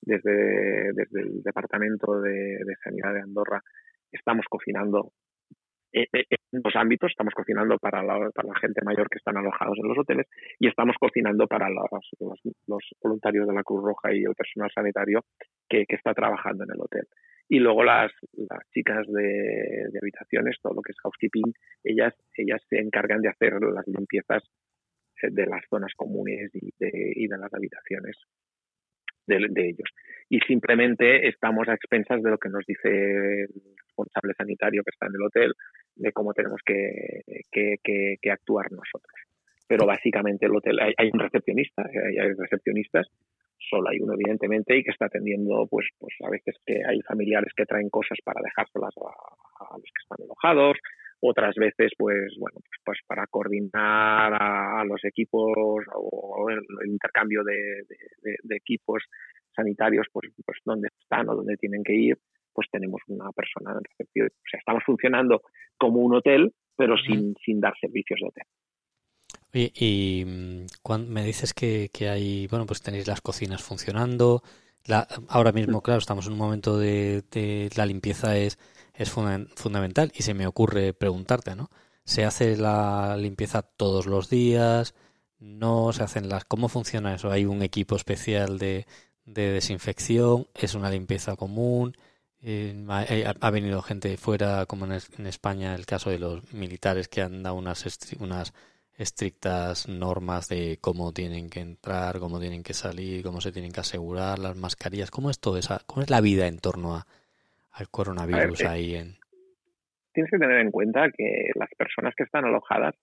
[0.00, 3.62] desde el Departamento de, Sanidad de Andorra
[4.11, 5.12] estamos cocinando
[5.92, 7.11] en dos ámbitos.
[7.11, 10.27] Estamos cocinando para la, para la gente mayor que están alojados en los hoteles
[10.59, 11.88] y estamos cocinando para los,
[12.66, 15.24] los, voluntarios de la Cruz Roja y el personal sanitario
[15.68, 17.07] que, está trabajando en el hotel.
[17.48, 18.12] Y luego las,
[18.72, 23.87] chicas de, habitaciones, todo lo que es housekeeping, ellas, ellas se encargan de hacer las
[23.87, 24.42] limpiezas
[25.20, 28.16] de las zonas comunes y de, las habitaciones
[29.27, 29.90] de, ellos.
[30.29, 33.46] Y simplemente estamos a expensas de lo que nos dice
[33.99, 35.53] responsable sanitario que está en el hotel,
[35.97, 39.15] de cómo tenemos que, que, actuar nosotros.
[39.67, 43.07] Pero básicamente el hotel, hay, un recepcionista, hay, recepcionistas,
[43.59, 47.53] solo hay uno evidentemente y que está atendiendo, pues, pues a veces que hay familiares
[47.57, 50.79] que traen cosas para dejárselas a, los que están enojados,
[51.21, 57.83] otras veces pues bueno pues, pues para coordinar a, los equipos o, el, intercambio de,
[58.55, 59.03] equipos
[59.57, 62.19] sanitarios pues pues dónde están o dónde tienen que ir
[62.59, 65.42] pues tenemos una persona en recepción o sea estamos funcionando
[65.79, 68.44] como un hotel pero sin, sin dar servicios de hotel
[69.55, 74.42] Oye, y mm, cuando me dices que, que hay, bueno, pues tenéis las cocinas funcionando.
[74.85, 78.59] La, ahora mismo, claro, estamos en un momento de, de la limpieza es
[78.99, 81.71] es fundamental y se me ocurre preguntarte, ¿no?
[82.05, 84.94] ¿Se hace la limpieza todos los días?
[85.38, 86.44] ¿No se hacen las...
[86.44, 87.31] ¿Cómo funciona eso?
[87.31, 88.87] ¿Hay un equipo especial de,
[89.25, 90.49] de desinfección?
[90.55, 91.97] ¿Es una limpieza común?
[92.40, 97.20] Eh, ha, venido gente fuera, como en, en, España, el caso de los militares que
[97.20, 97.85] han dado unas,
[98.20, 98.55] unas
[98.96, 103.81] estrictas normas de cómo tienen que entrar, cómo tienen que salir, cómo se tienen que
[103.81, 105.11] asegurar, las mascarillas.
[105.11, 107.07] ¿Cómo es todo esa, cómo es la vida en torno a,
[107.72, 109.16] al coronavirus eh, ahí en...
[110.12, 112.94] Tienes que tener en cuenta que las personas que están alojadas,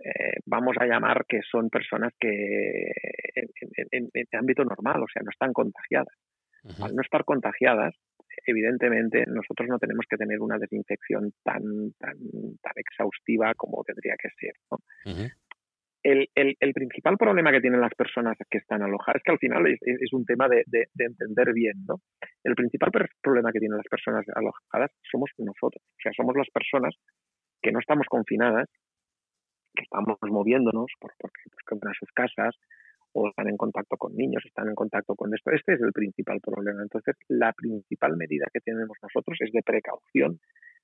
[0.00, 2.90] eh, vamos a llamar que son personas que
[3.92, 6.14] en, en, ámbito normal, o sea, no están contagiadas.
[6.82, 7.94] Al no estar contagiadas,
[8.44, 11.62] evidentemente nosotros no tenemos que tener una desinfección tan
[11.98, 12.16] tan
[12.62, 14.54] tan exhaustiva como tendría que ser.
[14.70, 14.78] ¿no?
[16.06, 19.38] el, el, el, principal problema que tienen las personas que están alojadas es que al
[19.38, 21.96] final es, es un tema de, de, de, entender bien, ¿no?
[22.44, 26.94] El principal problema que tienen las personas alojadas somos nosotros, o sea, somos las personas
[27.60, 28.68] que no estamos confinadas,
[29.74, 32.54] que estamos moviéndonos por, porque, van a sus casas
[33.16, 35.50] o están en contacto con niños, están en contacto con esto.
[35.50, 36.82] Este es el principal problema.
[36.82, 40.38] Entonces, la principal medida que tenemos nosotros es de precaución,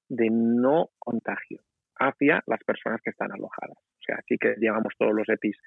[0.08, 1.60] de no contagio
[1.98, 3.76] hacia las personas que están alojadas.
[3.76, 5.58] O sea, sí que llevamos todos los EPIs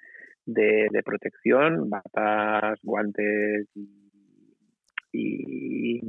[0.47, 3.69] de, protección, batas, guantes
[5.13, 6.01] y,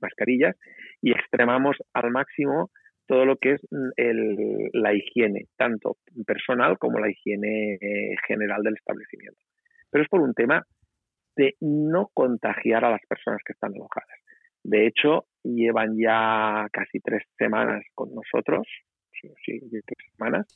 [0.00, 0.56] mascarillas,
[1.00, 2.70] y extremamos al máximo
[3.06, 3.60] todo lo que es
[3.96, 9.40] el, la higiene, tanto personal como la higiene eh, general del establecimiento.
[9.94, 10.66] Pero es por un tema
[11.36, 14.18] de no contagiar a las personas que están alojadas.
[14.64, 18.66] De hecho, llevan ya casi tres semanas con nosotros,
[19.12, 19.30] sí,
[19.70, 20.48] tres semanas,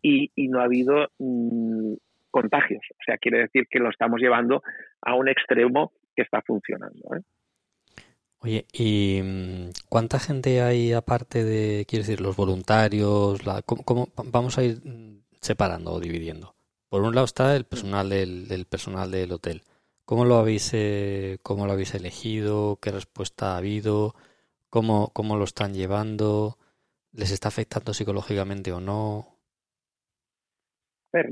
[0.00, 1.92] y, no ha habido mm,
[2.30, 2.86] contagios.
[2.92, 4.62] O sea, quiere decir que lo estamos llevando
[5.02, 7.16] a un extremo que está funcionando.
[7.16, 7.20] ¿eh?
[8.38, 13.44] Oye, ¿y mm, cuánta gente hay aparte de, quiero decir, los voluntarios?
[13.44, 14.78] La, ¿cómo, vamos a ir
[15.42, 16.55] separando o dividiendo?
[16.96, 19.60] Por un lado está el personal del, personal del hotel.
[20.06, 22.78] ¿Cómo lo habéis eh, cómo lo habéis elegido?
[22.80, 24.14] ¿Qué respuesta ha habido?
[24.70, 26.56] ¿Cómo, cómo lo están llevando?
[27.12, 29.26] ¿Les está afectando psicológicamente o no?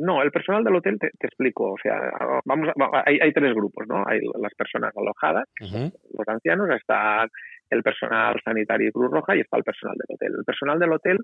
[0.00, 1.98] no, el personal del hotel te, explico, o sea,
[2.44, 2.68] vamos,
[3.06, 4.04] hay, tres grupos, ¿no?
[4.06, 7.26] Hay las personas alojadas, los ancianos, está
[7.70, 10.32] el personal sanitario y Cruz Roja y está el personal del hotel.
[10.38, 11.18] El personal del hotel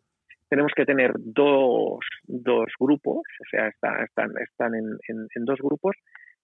[0.50, 5.96] tenemos que tener dos, dos grupos, o sea, están, están en, en, dos grupos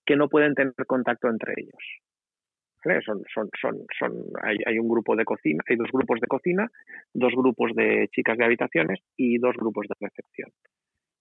[0.06, 3.04] que no pueden tener contacto entre ellos.
[3.04, 4.12] Son, son, son, son,
[4.44, 6.70] hay, hay, un grupo de cocina, hay dos grupos de cocina,
[7.12, 10.50] dos grupos de chicas de habitaciones y dos grupos de recepción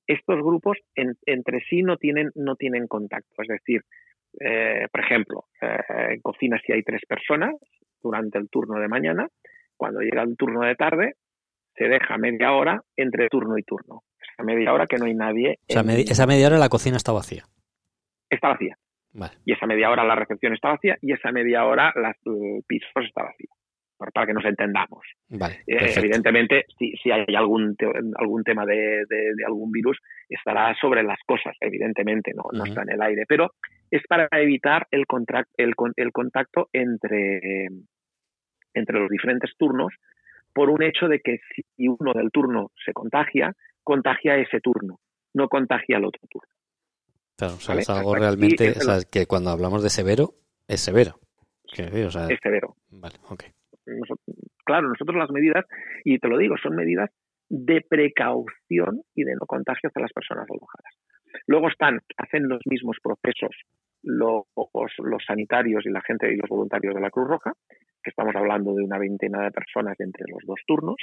[0.08, 3.42] estos grupos entre sí no tienen, no tienen contacto.
[3.42, 3.82] Es decir,
[4.40, 7.56] eh, por ejemplo, eh, en cocina si hay tres personas
[8.02, 9.28] durante el turno de mañana,
[9.78, 11.14] cuando llega el turno de tarde,
[11.76, 14.04] se deja media hora entre turno y turno.
[14.22, 15.60] Esa media hora que no hay nadie.
[15.70, 17.44] O sea, esa media hora la cocina está vacía.
[18.30, 18.78] Está vacía.
[19.46, 22.88] Y esa media hora la recepción está vacía y esa media hora las, el piso
[22.96, 23.50] está vacío
[24.14, 25.06] para que nos entendamos.
[25.30, 27.76] Vale, eh, evidentemente, si, si, hay algún,
[28.18, 29.06] algún tema de,
[29.48, 33.52] algún virus, estará sobre las cosas, evidentemente, no, no está en el aire, pero
[33.90, 35.06] es para evitar el,
[35.58, 37.70] el, el contacto entre,
[38.74, 39.94] entre los diferentes turnos
[40.56, 45.00] por un hecho de que si uno del turno se contagia, contagia ese turno,
[45.36, 46.50] no contagia al otro turno.
[47.38, 50.36] Claro, o sea, es algo realmente, o sea, que cuando hablamos de severo,
[50.68, 51.20] es severo.
[51.78, 52.76] es severo.
[52.90, 53.44] Vale, ok
[54.66, 55.66] claro, nosotros las medidas,
[56.04, 57.10] y te lo digo, son medidas
[57.48, 60.94] de precaución y de no contagio hacia las personas alojadas.
[61.48, 63.56] Luego están, hacen los mismos procesos
[64.02, 67.54] los, los sanitarios y la gente y los voluntarios de la Cruz Roja,
[68.06, 70.98] que estamos hablando de una veintena de personas entre los dos turnos,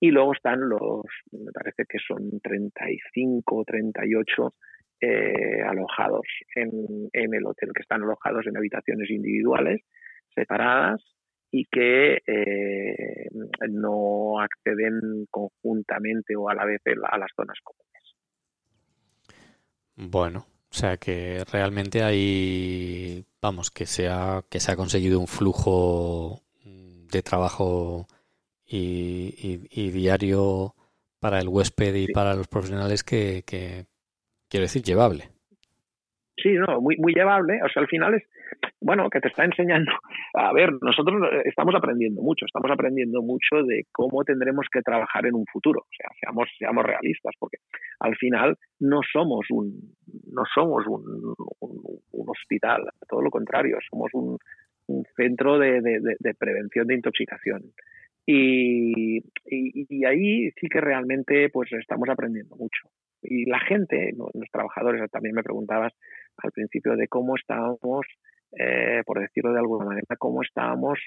[0.00, 4.54] y luego están los, me parece que son 35 o 38
[5.02, 6.72] eh, alojados en,
[7.12, 9.82] el hotel, que están alojados en habitaciones individuales,
[10.34, 11.02] separadas,
[11.52, 13.28] y que eh,
[13.68, 17.90] no acceden conjuntamente o a la vez a las zonas comunes.
[19.96, 25.26] Bueno, o sea que realmente hay, vamos, que se ha, que se ha conseguido un
[25.26, 28.06] flujo de trabajo
[28.66, 30.74] y, diario
[31.18, 33.86] para el huésped y para los profesionales que, que,
[34.48, 35.28] quiero decir, llevable.
[36.36, 37.60] Sí, no, muy, muy llevable.
[37.64, 38.22] O sea, al final es,
[38.80, 39.92] bueno, que te está enseñando.
[40.34, 45.34] A ver, nosotros estamos aprendiendo mucho, estamos aprendiendo mucho de cómo tendremos que trabajar en
[45.34, 45.80] un futuro.
[45.80, 47.58] O sea, seamos, seamos realistas, porque
[48.00, 49.94] al final no somos un,
[50.32, 51.34] no somos un,
[52.26, 54.38] hospital, todo lo contrario, somos un,
[55.16, 55.80] centro de,
[56.38, 57.62] prevención de intoxicación.
[58.26, 62.88] Y, y, ahí sí que realmente pues estamos aprendiendo mucho.
[63.22, 65.92] Y la gente, los trabajadores, también me preguntabas
[66.38, 68.06] al principio de cómo estábamos
[68.52, 70.98] eh, por decirlo de alguna manera, cómo estábamos,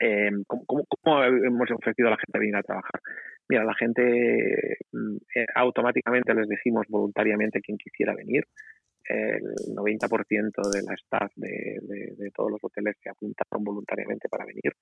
[0.00, 0.84] eh, cómo,
[1.24, 3.00] hemos ofrecido a la gente venir a trabajar.
[3.48, 8.44] Mira, la gente mm, eh, automáticamente les decimos voluntariamente quien quisiera venir.
[9.06, 9.42] El
[9.76, 11.78] 90% de la staff de,
[12.16, 14.72] de, todos los hoteles se apuntaron voluntariamente para venir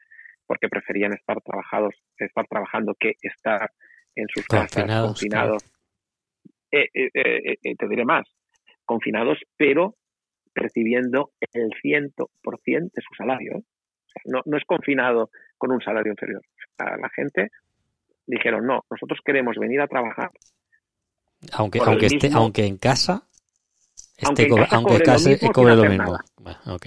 [0.47, 3.69] porque preferían estar trabajados, estar trabajando que estar
[4.15, 5.65] en sus casas confinados.
[6.71, 8.33] te diré más,
[8.85, 9.97] confinados, pero
[10.53, 12.13] percibiendo el 100%
[12.65, 13.59] de su salario.
[13.59, 13.63] ¿eh?
[14.27, 16.43] no, no es confinado con un salario inferior.
[16.79, 17.51] la gente
[18.27, 20.31] dijeron, no, nosotros queremos venir a trabajar.
[21.53, 23.27] Aunque, aunque, esté, aunque en casa,
[24.17, 26.13] esté, aunque en casa, cobre, lo mismo.
[26.13, 26.79] O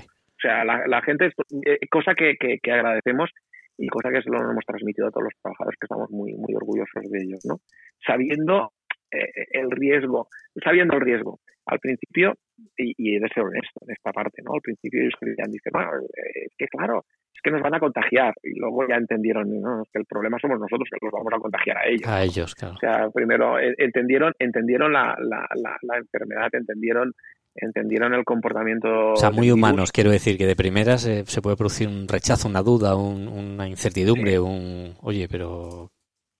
[0.41, 1.31] sea, la, gente,
[1.65, 3.31] eh, cosa que, que, agradecemos
[3.77, 6.55] y cosa que se lo hemos transmitido a todos los trabajadores que estamos muy, muy
[6.55, 7.59] orgullosos de ellos, ¿no?
[8.05, 8.71] Sabiendo
[9.11, 10.29] eh, el riesgo,
[10.63, 11.39] sabiendo el riesgo.
[11.65, 12.35] Al principio,
[12.77, 14.53] y, y he de ser honesto en esta parte, ¿no?
[14.53, 18.33] Al principio ellos creían, dicen, bueno, es que claro, es que nos van a contagiar.
[18.43, 19.83] Y luego ya entendieron, ¿no?
[19.91, 22.07] que el problema somos nosotros, que los vamos a contagiar a ellos.
[22.07, 22.75] A ellos, claro.
[22.75, 27.13] O sea, primero entendieron, entendieron la, la, la, la enfermedad, entendieron
[27.55, 29.13] entendieron el comportamiento.
[29.13, 32.49] O sea, muy humanos, quiero decir, que de primeras eh, se puede producir un rechazo,
[32.49, 34.37] una duda, un, una incertidumbre, sí.
[34.37, 34.93] un.
[35.01, 35.89] Oye, pero.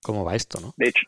[0.03, 0.73] ¿Cómo va esto, no?
[0.77, 1.03] De hecho,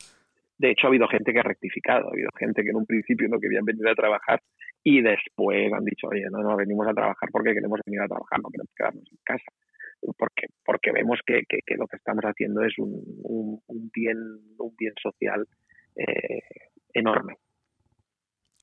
[0.58, 3.28] de hecho, ha habido gente que ha rectificado, ha habido gente que en un principio
[3.28, 4.40] no querían venir a trabajar
[4.88, 8.40] y después han dicho, oye, no, no, venimos a trabajar porque queremos venir a trabajar,
[8.40, 9.52] no queremos quedarnos en casa.
[10.16, 14.16] Porque, porque vemos que, que, lo que estamos haciendo es un, un, bien,
[14.56, 15.46] un bien social
[15.94, 16.40] eh,
[16.94, 17.36] enorme.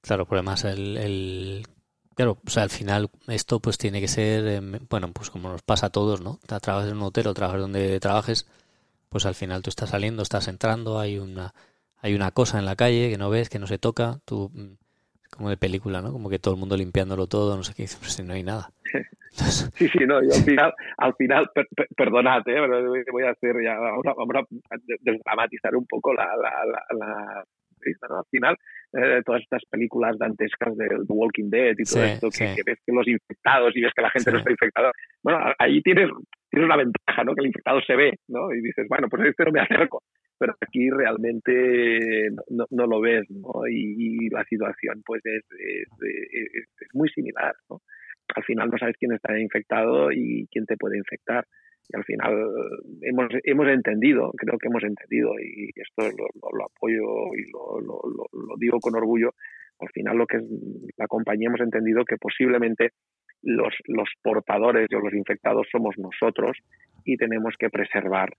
[0.02, 1.64] Claro, por además el, el,
[2.16, 5.62] claro, o sea, al final esto pues tiene que ser, eh, bueno, pues como nos
[5.62, 6.40] pasa a todos, ¿no?
[6.48, 8.50] Trabajas en un hotel o trabajas donde trabajes,
[9.10, 11.54] pues al final tú estás saliendo, estás entrando, hay una
[11.98, 14.52] hay una cosa en la calle que no ves, que no se toca, tú
[15.30, 16.12] como de película, ¿no?
[16.12, 18.70] Como que todo el mundo limpiándolo todo, no sé qué, dices, pues no hay nada.
[19.32, 19.72] Entonces...
[19.76, 22.56] Sí, sí, no, y al final, al final, per, per, perdonad, ¿eh?
[22.56, 26.86] pero voy a hacer ya, vamos a, vamos a desdramatizar un poco la, la, la,
[26.98, 27.44] la
[28.10, 28.18] ¿no?
[28.20, 28.58] Al final,
[28.94, 32.56] eh, todas estas películas dantescas de The Walking Dead y todo sí, esto, que, sí.
[32.56, 34.34] que, ves que los infectados y ves que la gente sí.
[34.34, 34.92] no está infectada.
[35.24, 36.10] Bueno, ahí tienes,
[36.50, 37.36] tienes una ventaja, ¿no?
[37.36, 38.52] Que el infectado se ve, ¿no?
[38.54, 40.04] Y dices, bueno, pues a este no me acerco.
[40.38, 43.67] Pero aquí realmente no, lo ves, ¿no?
[43.69, 47.82] Y, la situación, pues, es, es, muy similar, ¿no?
[48.36, 51.45] Al final no sabes quién está infectado y quién te puede infectar
[51.88, 52.34] y al final
[53.02, 58.80] hemos, hemos entendido, creo que hemos entendido, y esto lo, apoyo y lo, lo, digo
[58.80, 59.34] con orgullo,
[59.80, 60.43] al final lo que es
[60.98, 62.91] la compañía hemos entendido que posiblemente
[63.43, 66.58] los, los portadores o los infectados somos nosotros
[67.04, 68.30] y tenemos que preservar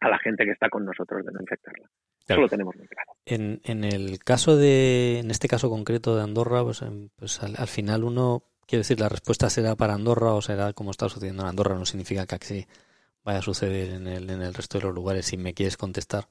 [0.00, 1.88] a la gente que está con nosotros de no infectarla.
[2.26, 2.40] Claro.
[2.40, 3.12] Eso lo tenemos muy claro.
[3.24, 6.84] En, en el caso de, en este caso concreto de Andorra, pues,
[7.16, 10.90] pues al, al final uno Quiero decir, la respuesta será para Andorra o será como
[10.90, 11.74] está sucediendo en Andorra.
[11.74, 12.66] No significa que así
[13.24, 15.24] vaya a suceder en el, en el resto de los lugares.
[15.24, 16.28] Si me quieres contestar,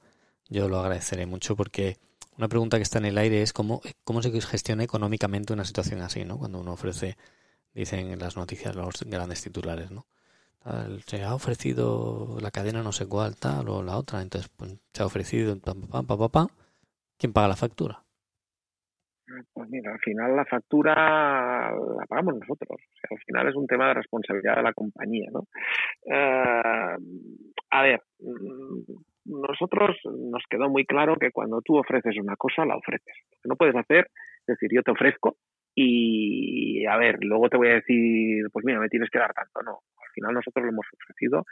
[0.48, 1.96] yo lo agradeceré mucho porque
[2.36, 6.00] una pregunta que está en el aire es cómo, cómo se gestiona económicamente una situación
[6.00, 6.38] así, ¿no?
[6.38, 7.16] Cuando uno ofrece,
[7.74, 10.06] dicen en las noticias los grandes titulares, ¿no?
[11.06, 14.20] Se ha ofrecido la cadena no sé cuál, tal, o la otra.
[14.22, 16.46] Entonces, pues, se ha ofrecido, pa, pa, pa, pa, pa.
[17.18, 18.02] ¿quién paga la factura?
[19.52, 22.80] Pues mira, al final la factura la pagamos nosotros.
[23.10, 25.40] Al final es un tema de responsabilidad de la compañía, ¿no?
[26.02, 26.96] Uh,
[27.70, 28.00] a ver,
[29.26, 33.14] nosotros nos quedó muy claro que cuando tú ofreces una cosa, la ofreces.
[33.30, 34.08] Lo que no puedes hacer
[34.40, 35.36] es decir, yo te ofrezco
[35.80, 39.62] y, a ver, luego te voy a decir, pues mira, me tienes que dar tanto.
[39.62, 41.44] No, al final nosotros lo hemos ofrecido.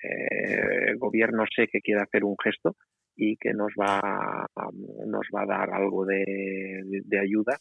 [0.00, 2.76] Eh, el gobierno sé que quiere hacer un gesto
[3.16, 4.46] y que nos va,
[5.06, 7.58] nos va a dar algo de, de, ayuda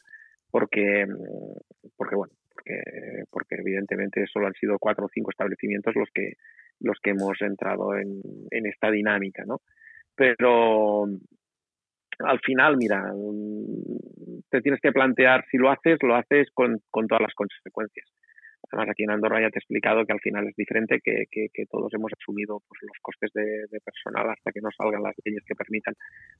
[0.51, 1.07] porque,
[1.97, 2.81] porque bueno, porque,
[3.31, 6.33] porque evidentemente solo han sido cuatro o cinco establecimientos los que,
[6.79, 9.61] los que hemos entrado en, en esta dinámica, ¿no?
[10.15, 11.07] Pero
[12.25, 13.03] al final, mira,
[14.49, 18.07] te tienes que plantear si lo haces, lo haces con, con todas las consecuencias.
[18.71, 21.65] Además, aquí en Andorra ya te he explicado que al final es diferente, que, que,
[21.69, 25.43] todos hemos asumido pues, los costes de, de, personal hasta que no salgan las leyes
[25.45, 25.95] que permitan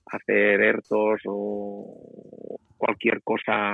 [0.05, 3.73] hacer ERTOS o cualquier cosa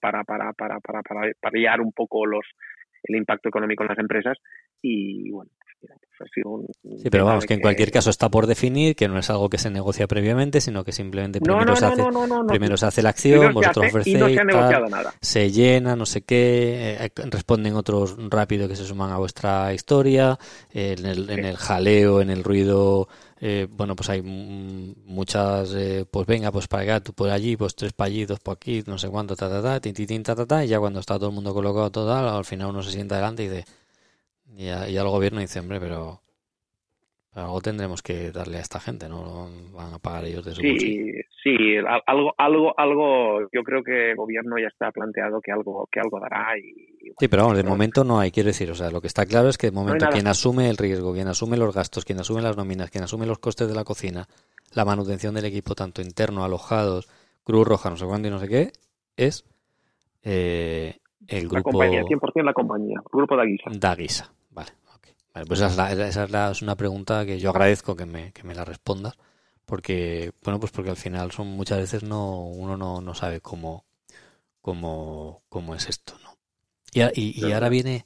[0.00, 2.44] para, para, para, para, para paliar un poco los,
[3.04, 4.38] el impacto económico en las empresas.
[4.82, 5.50] Y bueno,
[6.44, 6.66] un,
[6.98, 9.58] sí, pero vamos, que en cualquier caso está por definir, que no es algo que
[9.58, 13.02] se negocia previamente, sino que simplemente primero, no, no, se, hace, no, primero se hace
[13.02, 15.14] la acción, vosotros ofrecéis, y no se, ha negociado tal, nada.
[15.20, 20.38] se llena, no sé qué, eh, responden otros rápido que se suman a vuestra historia,
[20.72, 21.32] eh, en, el, sí.
[21.32, 23.08] en el jaleo, en el ruido,
[23.40, 27.74] eh, bueno, pues hay muchas, eh, pues venga, pues para acá, tú por allí, pues
[27.74, 30.36] tres para allí, dos por aquí, no sé cuánto, ta, ta, ta, tin, tin, ta,
[30.36, 32.90] ta, ta, y ya cuando está todo el mundo colocado total, al final uno se
[32.90, 33.64] sienta adelante y dice
[34.56, 36.20] y, a, y al gobierno dice, hombre, pero,
[37.32, 39.48] algo tendremos que darle a esta gente, ¿no?
[39.72, 41.22] Van a pagar ellos de su Sí, bolsillo.
[41.42, 41.56] sí,
[42.06, 46.18] algo, algo, algo, yo creo que el gobierno ya está planteado que algo, que algo
[46.18, 47.12] dará y...
[47.18, 49.48] Sí, pero vamos, de momento no hay, quiero decir, o sea, lo que está claro
[49.48, 52.42] es que de momento no quien asume el riesgo, quien asume los gastos, quien asume
[52.42, 54.26] las nóminas, quien asume los costes de la cocina,
[54.74, 57.08] la manutención del equipo, tanto interno, alojados,
[57.44, 58.72] Cruz Roja, no sé cuándo y no sé qué,
[59.16, 59.44] es
[60.22, 60.98] eh,
[61.28, 61.56] el grupo...
[61.56, 63.70] La compañía, 100% la compañía, el grupo de Aguisa.
[63.72, 64.32] Daguisa.
[64.50, 65.14] Vale, okay.
[65.34, 68.06] vale pues esa es, la, esa es, la, es, una pregunta que yo agradezco que
[68.06, 69.14] me, que me la respondas,
[69.64, 73.84] porque, bueno, pues porque al final son muchas veces no, uno no, no sabe cómo,
[74.60, 76.38] cómo, cómo es esto, ¿no?
[76.92, 78.04] Y, y, y ahora viene,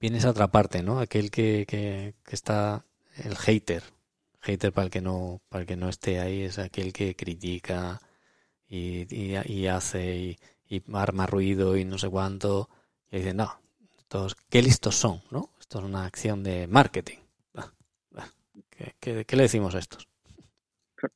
[0.00, 0.98] viene esa otra parte, ¿no?
[1.00, 2.84] Aquel que, que, que está
[3.24, 3.82] el hater.
[4.40, 8.00] Hater para el que no, para el que no esté ahí es aquel que critica
[8.68, 12.68] y, y, hace y, y, arma ruido y no sé cuánto.
[13.10, 13.60] Y dicen, no,
[14.06, 15.50] estos, qué listos son, ¿no?
[15.58, 17.18] Esto es una acción de marketing.
[17.56, 17.72] Ah,
[19.00, 20.08] ¿Qué, qué, le decimos a estos?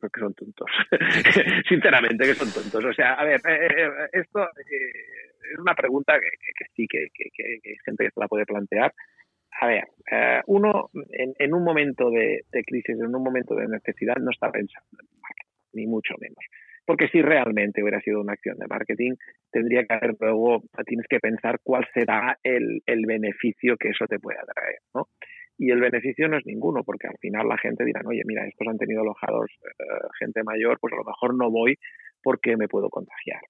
[0.01, 0.67] Porque son tontos.
[1.69, 2.85] Sinceramente, que son tontos.
[2.85, 5.23] O sea, a ver, eh, eh, esto eh,
[5.53, 8.93] es una pregunta que, que sí, que, hay gente que se la puede plantear.
[9.61, 9.85] A ver,
[10.47, 14.51] uno en, en, un momento de, de, crisis, en un momento de necesidad, no está
[14.51, 16.45] pensando en marketing, ni mucho menos.
[16.91, 19.13] Porque si realmente hubiera sido una acción de marketing,
[19.53, 24.19] tendría que haber luego, tienes que pensar cuál será el, el beneficio que eso te
[24.19, 25.07] pueda traer, ¿no?
[25.57, 28.67] Y el beneficio no es ninguno, porque al final la gente dirá, oye, mira, estos
[28.67, 29.85] han tenido alojados eh,
[30.19, 31.79] gente mayor, pues a lo mejor no voy
[32.25, 33.43] porque me puedo contagiar.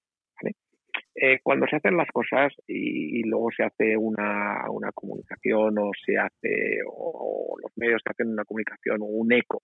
[1.15, 6.17] Eh, cuando se hacen las cosas y, luego se hace una, una, comunicación o se
[6.17, 9.63] hace, o, los medios se hacen una comunicación o un eco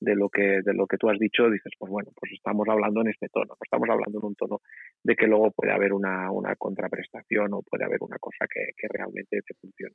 [0.00, 3.00] de lo que de lo que tú has dicho, dices, pues bueno, pues estamos hablando
[3.00, 4.60] en este tono, no estamos hablando en un tono
[5.02, 8.88] de que luego puede haber una, una contraprestación o puede haber una cosa que, que
[8.90, 9.94] realmente te funcione.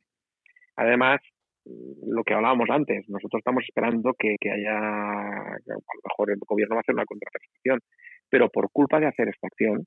[0.76, 1.22] Además,
[1.66, 6.76] lo que hablábamos antes, nosotros estamos esperando que, que haya, a lo mejor el gobierno
[6.76, 7.80] va a hacer una contraprestación,
[8.30, 9.86] pero por culpa de hacer esta acción,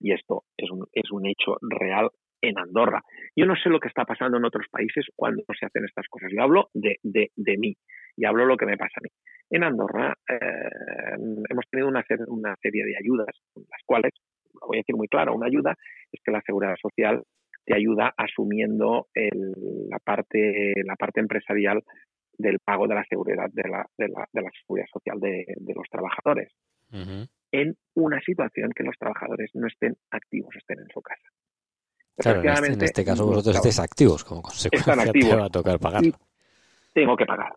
[0.00, 2.10] y esto es un, es un hecho real
[2.42, 3.00] en Andorra.
[3.34, 6.30] Yo no sé lo que está pasando en otros países cuando se hacen estas cosas.
[6.34, 7.74] Yo hablo de, de, de mí
[8.16, 9.08] y hablo lo que me pasa a mí.
[9.48, 11.16] En Andorra eh,
[11.48, 14.12] hemos tenido una, una serie de ayudas, las cuales,
[14.60, 15.74] lo voy a decir muy claro, una ayuda
[16.10, 17.22] es que la seguridad social
[17.64, 19.52] te ayuda asumiendo el,
[19.88, 21.80] la, parte, la parte empresarial
[22.36, 25.74] del pago de la seguridad de la, de la, de la seguridad social de, de
[25.74, 26.52] los trabajadores.
[27.52, 31.28] En una situación que los trabajadores no estén activos, estén en su casa.
[32.16, 35.46] Claro, en este, en este caso vosotros estáis activos, como consecuencia están activos, te va
[35.46, 36.02] a tocar pagar.
[36.92, 37.54] tengo que pagar.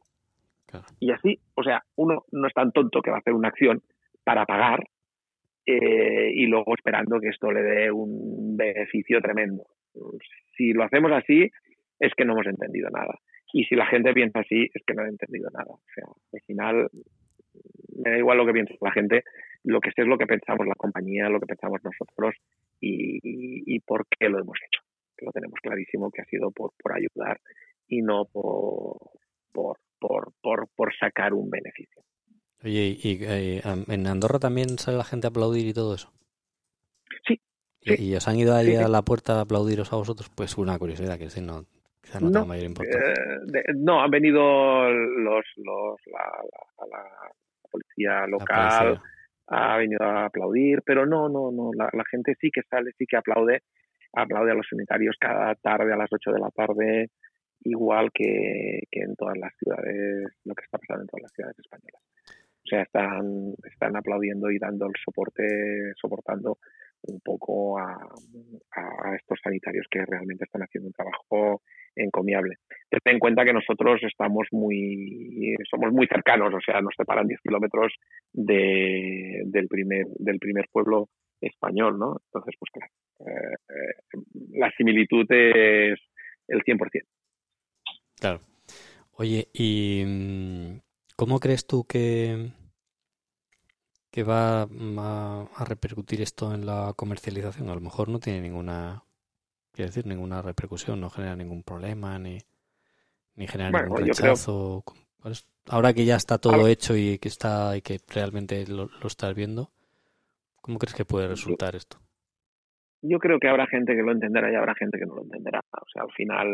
[0.66, 0.86] Claro.
[1.00, 3.82] Y así, o sea, uno no es tan tonto que va a hacer una acción
[4.24, 4.88] para pagar
[5.66, 9.66] eh, y luego esperando que esto le dé un beneficio tremendo.
[10.56, 11.50] Si lo hacemos así,
[12.00, 13.18] es que no hemos entendido nada.
[13.54, 15.72] Y si la gente piensa así, es que no ha entendido nada.
[15.72, 16.90] O sea, al final,
[18.04, 19.24] me da igual lo que piense la gente,
[19.64, 22.36] lo que sé es lo que pensamos la compañía, lo que pensamos nosotros
[22.86, 24.82] y, y, y por qué lo hemos hecho.
[25.26, 27.40] Lo tenemos clarísimo que ha sido por, por ayudar
[27.88, 28.98] y no por,
[29.52, 32.04] por, por, por, por sacar un beneficio.
[32.64, 36.12] Oye, ¿y, y en Andorra también sale la gente a aplaudir y todo eso?
[37.28, 37.40] Sí,
[37.82, 40.30] ¿Y, ¿Y, os han ido ahí sí, a la puerta a aplaudiros a vosotros?
[40.36, 41.66] Pues una curiosidad que sí, no,
[42.02, 43.14] quizá no, no mayor importancia.
[43.14, 46.26] Eh, de, no, han venido los, los la,
[46.80, 47.32] la, la
[47.70, 49.15] policía local, policía.
[49.48, 53.18] Ha venido a aplaudir, pero no, no, no, la, gente sí que sale, sí que
[53.18, 53.62] aplaude,
[54.14, 57.10] aplaude a los sanitarios cada tarde a las 8 de la tarde,
[57.62, 61.60] igual que, que en todas las ciudades, lo que está pasando en todas las ciudades
[61.60, 62.02] españolas.
[62.66, 66.58] O sea, están, están aplaudiendo y dando el soporte, soportando
[67.04, 67.98] un poco a,
[69.16, 71.62] estos sanitarios que realmente están haciendo un trabajo
[71.96, 72.56] encomiable.
[72.90, 77.40] Ten en cuenta que nosotros estamos muy, somos muy cercanos, o sea, nos separan 10
[77.42, 77.94] kilómetros
[78.34, 82.18] de, del, primer, del primer pueblo español, ¿no?
[82.26, 84.22] Entonces, pues claro, eh, eh,
[84.54, 86.00] la similitud es
[86.48, 87.04] el 100%.
[88.20, 88.42] Claro.
[89.18, 90.80] Oye, ¿y mm,
[91.16, 92.52] cómo crees tú que,
[94.16, 97.68] que va a, a, repercutir esto en la comercialización?
[97.68, 99.04] A lo mejor no tiene ninguna,
[99.74, 102.38] quiero decir, ninguna repercusión, no genera ningún problema, ni,
[103.36, 104.86] ni genera bueno, ningún rechazo.
[105.22, 105.34] Creo...
[105.68, 109.36] Ahora que ya está todo hecho y que está y que realmente lo, lo estás
[109.36, 109.72] viendo,
[110.62, 111.98] ¿cómo crees que puede resultar esto?
[113.02, 115.60] Yo creo que habrá gente que lo entenderá y habrá gente que no lo entenderá.
[115.74, 116.48] O sea, al final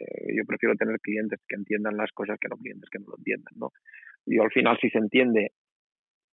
[0.00, 3.18] eh, yo prefiero tener clientes que entiendan las cosas que no clientes que no lo
[3.18, 3.72] entiendan, ¿no?
[4.24, 5.52] Yo al final si se entiende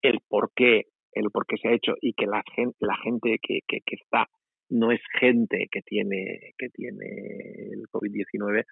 [0.03, 3.39] el por qué, el por qué se ha hecho y que la gente, la gente
[3.43, 4.27] que, que, que está
[4.71, 8.65] no es gente que tiene, que tiene el COVID-19,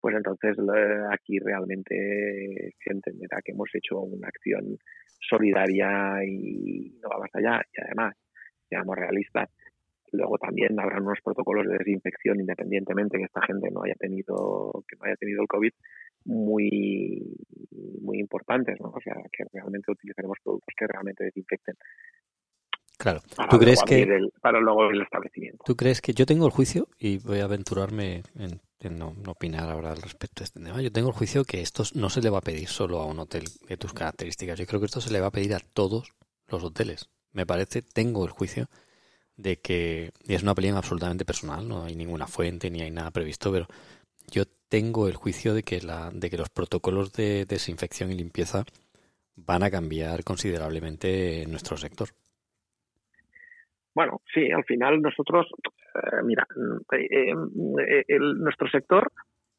[0.00, 0.56] pues entonces
[1.10, 4.78] aquí realmente se entenderá que hemos hecho una acción
[5.18, 7.62] solidaria y no va más allá.
[7.72, 8.14] Y además,
[8.68, 9.50] seamos realistas,
[10.12, 14.96] luego también habrá unos protocolos de desinfección independientemente que esta gente no haya tenido, que
[14.96, 15.72] no haya tenido el COVID,
[16.24, 17.36] muy,
[18.00, 18.90] muy importantes, ¿no?
[18.90, 21.76] O sea, que realmente utilizaremos productos que realmente desinfecten.
[23.00, 23.22] Claro.
[23.48, 25.64] ¿Tú crees que el, para luego el establecimiento?
[25.64, 29.32] ¿Tú crees que yo tengo el juicio y voy a aventurarme en, en no, no,
[29.32, 30.82] opinar ahora al respecto de este tema?
[30.82, 33.18] Yo tengo el juicio que esto no se le va a pedir solo a un
[33.18, 34.58] hotel de tus características.
[34.58, 36.12] Yo creo que esto se le va a pedir a todos
[36.48, 37.08] los hoteles.
[37.32, 38.68] Me parece, tengo el juicio
[39.36, 43.10] de que, y es una opinión absolutamente personal, no hay ninguna fuente ni hay nada
[43.10, 43.66] previsto, pero
[44.30, 48.64] yo tengo el juicio de que, la, de que los protocolos de desinfección y limpieza
[49.36, 52.08] van a cambiar considerablemente en nuestro sector.
[53.92, 55.46] Bueno, sí, al final nosotros,
[55.94, 56.46] eh, mira,
[56.92, 57.34] eh,
[58.08, 59.10] eh, nuestro sector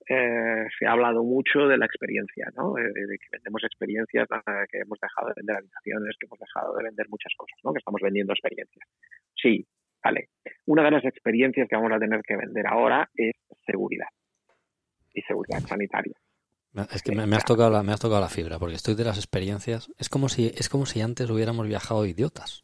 [0.07, 2.73] se ha hablado mucho de la experiencia, ¿no?
[2.73, 4.27] De, que vendemos experiencias,
[4.69, 7.71] que hemos dejado de vender habitaciones, que hemos dejado de vender muchas cosas, ¿no?
[7.71, 8.85] Que estamos vendiendo experiencias.
[9.35, 9.65] Sí,
[10.03, 10.27] vale.
[10.65, 13.35] Una de las experiencias que vamos a tener que vender ahora es
[13.65, 14.07] seguridad
[15.13, 16.15] y seguridad sanitaria.
[16.93, 19.17] Es que me, has tocado la, me has tocado la fibra, porque estoy de las
[19.17, 19.91] experiencias.
[19.97, 22.63] Es como si, es como si antes hubiéramos viajado idiotas.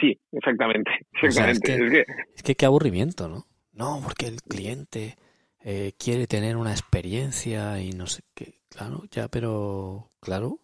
[0.00, 0.90] Sí, exactamente.
[1.22, 3.46] es, que, qué aburrimiento, ¿no?
[3.72, 5.16] No, porque el cliente
[5.60, 8.60] eh, quiere tener una experiencia y no sé qué.
[8.68, 10.58] Claro, ya, pero claro,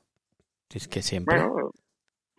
[0.74, 1.40] es que siempre.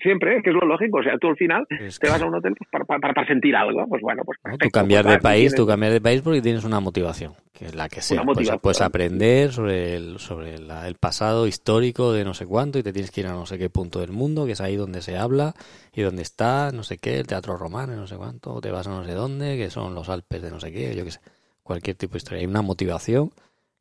[0.01, 0.99] Siempre, que es lo lógico.
[0.99, 3.85] O sea, tú al final te vas a un hotel pues, para, para, sentir algo.
[3.87, 6.79] Pues bueno, pues tú cambiar pues de país, tú cambiar de país porque tienes una
[6.79, 8.23] motivación, que es la que sea.
[8.23, 12.93] Pues, pues, aprender sobre el, sobre el pasado histórico de no sé cuánto y te
[12.93, 15.17] tienes que ir a no sé qué punto del mundo, que es ahí donde se
[15.17, 15.53] habla
[15.93, 18.87] y donde está, no sé qué, el teatro romano, no sé cuánto, o te vas
[18.87, 21.19] a no sé dónde, que son los Alpes de no sé qué, yo qué sé.
[21.63, 22.39] Cualquier tipo de historia.
[22.39, 23.31] Hay una motivación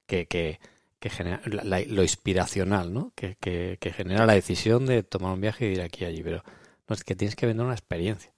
[0.07, 0.59] que, que,
[1.01, 3.13] que genera lo inspiracional, ¿no?
[3.17, 6.23] Que, que, genera la decisión de tomar un viaje y ir aquí y allí.
[6.23, 6.43] Pero
[6.89, 8.31] no es que tienes que vender una experiencia.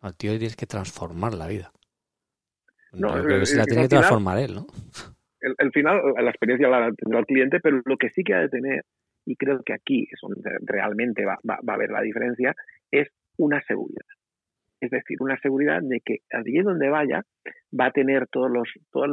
[0.00, 1.70] Al tío tienes que transformar la vida.
[2.92, 4.66] No, creo que se la tiene que transformar él, ¿no?
[5.40, 8.48] El, final, la experiencia la tendrá el cliente, pero lo que sí que ha de
[8.48, 8.84] tener,
[9.24, 12.56] y creo que aquí es donde realmente va, va, va a haber la diferencia,
[12.90, 14.06] es una seguridad.
[14.80, 17.24] Es decir, una seguridad de que allí donde vaya
[17.78, 19.08] va a tener todos los, todos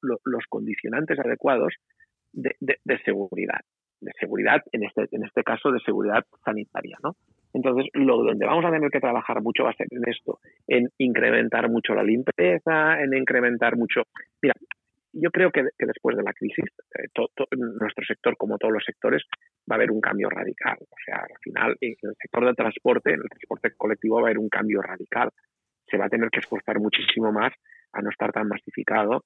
[0.00, 1.74] los condicionantes adecuados
[2.34, 3.60] de, seguridad,
[4.00, 7.16] de seguridad, en este, en este caso de seguridad sanitaria, ¿no?
[7.52, 10.88] Entonces, lo donde vamos a tener que trabajar mucho va a ser en esto, en
[10.98, 14.02] incrementar mucho la limpieza, en incrementar mucho.
[14.42, 14.54] Mira,
[15.12, 16.64] yo creo que, después de la crisis,
[16.98, 17.06] eh,
[17.56, 19.22] nuestro sector, como todos los sectores,
[19.70, 20.76] va a haber un cambio radical.
[20.80, 24.24] O sea, al final, en el sector del transporte, en el transporte colectivo, va a
[24.24, 25.30] haber un cambio radical.
[25.86, 27.52] Se va a tener que esforzar muchísimo más
[27.92, 29.22] a no estar tan masificado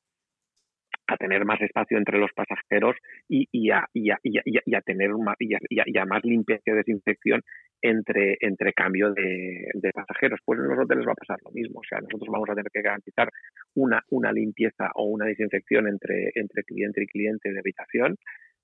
[1.09, 2.97] a tener más espacio entre los pasajeros
[3.29, 7.43] y, y, a, y, a, y a, tener más, a, más limpieza y desinfección
[7.81, 10.39] entre, entre cambio de, de, pasajeros.
[10.45, 11.81] Pues en los hoteles va a pasar lo mismo.
[11.81, 13.31] O sea, nosotros vamos a tener que garantizar
[13.75, 18.17] una, una limpieza o una desinfección entre, entre cliente y cliente de habitación,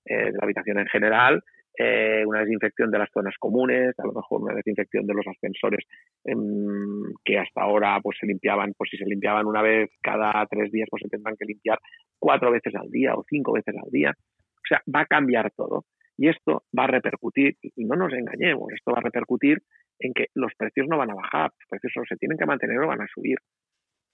[0.05, 1.41] eh, de la habitación en general,
[1.77, 5.85] eh, una desinfección de las zonas comunes, a lo mejor una desinfección de los ascensores
[6.23, 10.71] em, que hasta ahora pues se limpiaban, pues si se limpiaban una vez cada tres
[10.71, 11.79] días, pues se tendrán que limpiar
[12.19, 14.11] cuatro veces al día o cinco veces al día.
[14.11, 15.85] O sea, va a cambiar todo.
[16.17, 19.61] Y esto va a repercutir, y no nos engañemos, esto va a repercutir
[19.99, 22.87] en que los precios no van a bajar, los precios se tienen que mantener o
[22.87, 23.37] van a subir.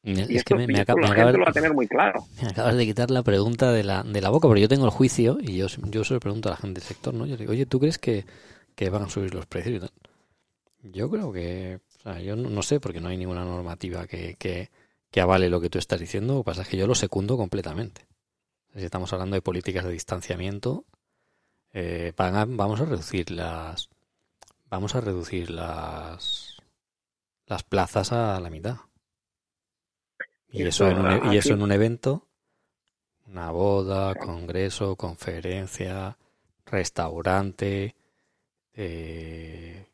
[0.03, 2.25] Y es que me, acabas, lo va a tener muy claro.
[2.41, 4.91] Me acabas de quitar la pregunta de la, de la boca, pero yo tengo el
[4.91, 7.27] juicio y yo, yo se lo pregunto a la gente del sector, ¿no?
[7.27, 8.25] Yo digo, oye, ¿tú crees que,
[8.89, 9.91] van a subir los precios?
[10.81, 15.21] Yo creo que, o sea, yo no, sé porque no hay ninguna normativa que, que,
[15.21, 18.07] avale lo que tú estás diciendo, lo que pasa es que yo lo secundo completamente.
[18.75, 20.85] Si estamos hablando de políticas de distanciamiento,
[21.73, 23.89] eh, vamos a reducir las
[24.69, 26.57] vamos a reducir las
[27.45, 28.77] las plazas a la mitad.
[30.51, 32.27] Y eso, en un, y eso en un evento,
[33.27, 36.17] una boda, congreso, conferencia,
[36.65, 37.95] restaurante,
[38.75, 39.85] eh,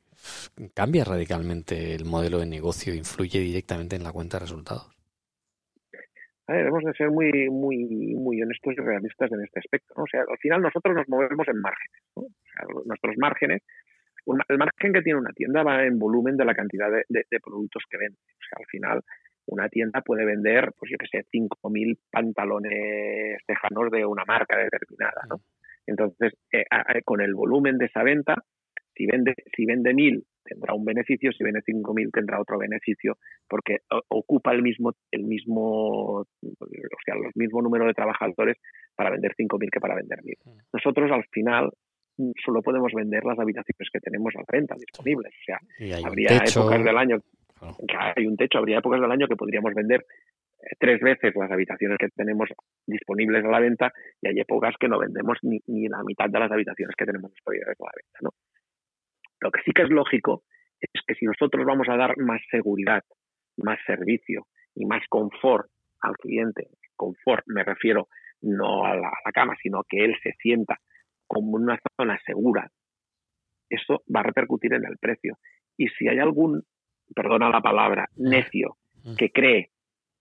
[0.74, 4.88] cambia radicalmente el modelo de negocio, influye directamente en la cuenta de resultados.
[6.48, 9.94] A ver, debemos de ser muy, muy, muy honestos y realistas en este aspecto.
[9.98, 12.02] O sea, al final nosotros nos movemos en márgenes.
[12.16, 13.62] O sea, nuestros márgenes,
[14.26, 17.84] el margen que tiene una tienda va en volumen de la cantidad de, de productos
[17.90, 18.18] que vende.
[18.18, 19.04] O sea, al final
[19.48, 25.22] una tienda puede vender, pues yo que sé, 5.000 pantalones tejanos de una marca determinada,
[25.30, 25.42] ¿no?
[25.86, 26.66] Entonces, eh,
[27.06, 28.44] con el volumen de esa venta,
[28.94, 33.18] si vende, si vende 1.000 tendrá un beneficio, si vende 5.000 tendrá otro beneficio,
[33.48, 33.80] porque
[34.10, 36.26] ocupa el mismo, el mismo, o
[37.06, 38.58] sea, los mismo número de trabajadores
[38.96, 40.36] para vender 5.000 que para vender 1.000.
[40.46, 40.60] Mm.
[40.74, 41.70] Nosotros al final
[42.18, 45.34] mm, solo podemos vender las habitaciones que tenemos a renta disponibles.
[45.34, 45.60] O sea,
[46.06, 47.20] habría épocas del año
[48.16, 50.06] hay un techo, habría épocas del año que podríamos vender
[50.60, 52.50] eh, tres veces las habitaciones que tenemos
[52.86, 53.92] disponibles a la venta
[54.22, 57.32] y hay épocas que no vendemos ni, ni la mitad de las habitaciones que tenemos
[57.32, 58.20] disponibles a la venta.
[58.22, 58.30] ¿no?
[59.42, 60.44] Lo que sí que es lógico
[60.80, 63.04] es que si nosotros vamos a dar más seguridad,
[63.58, 65.70] más servicio y más confort
[66.02, 68.08] al cliente, confort me refiero
[68.42, 70.78] no a la, a la cama, sino que él se sienta
[71.28, 72.70] como en una zona segura,
[73.70, 75.38] eso va a repercutir en el precio.
[75.76, 76.64] Y si hay algún
[77.16, 78.78] perdona la palabra, necio,
[79.18, 79.70] que cree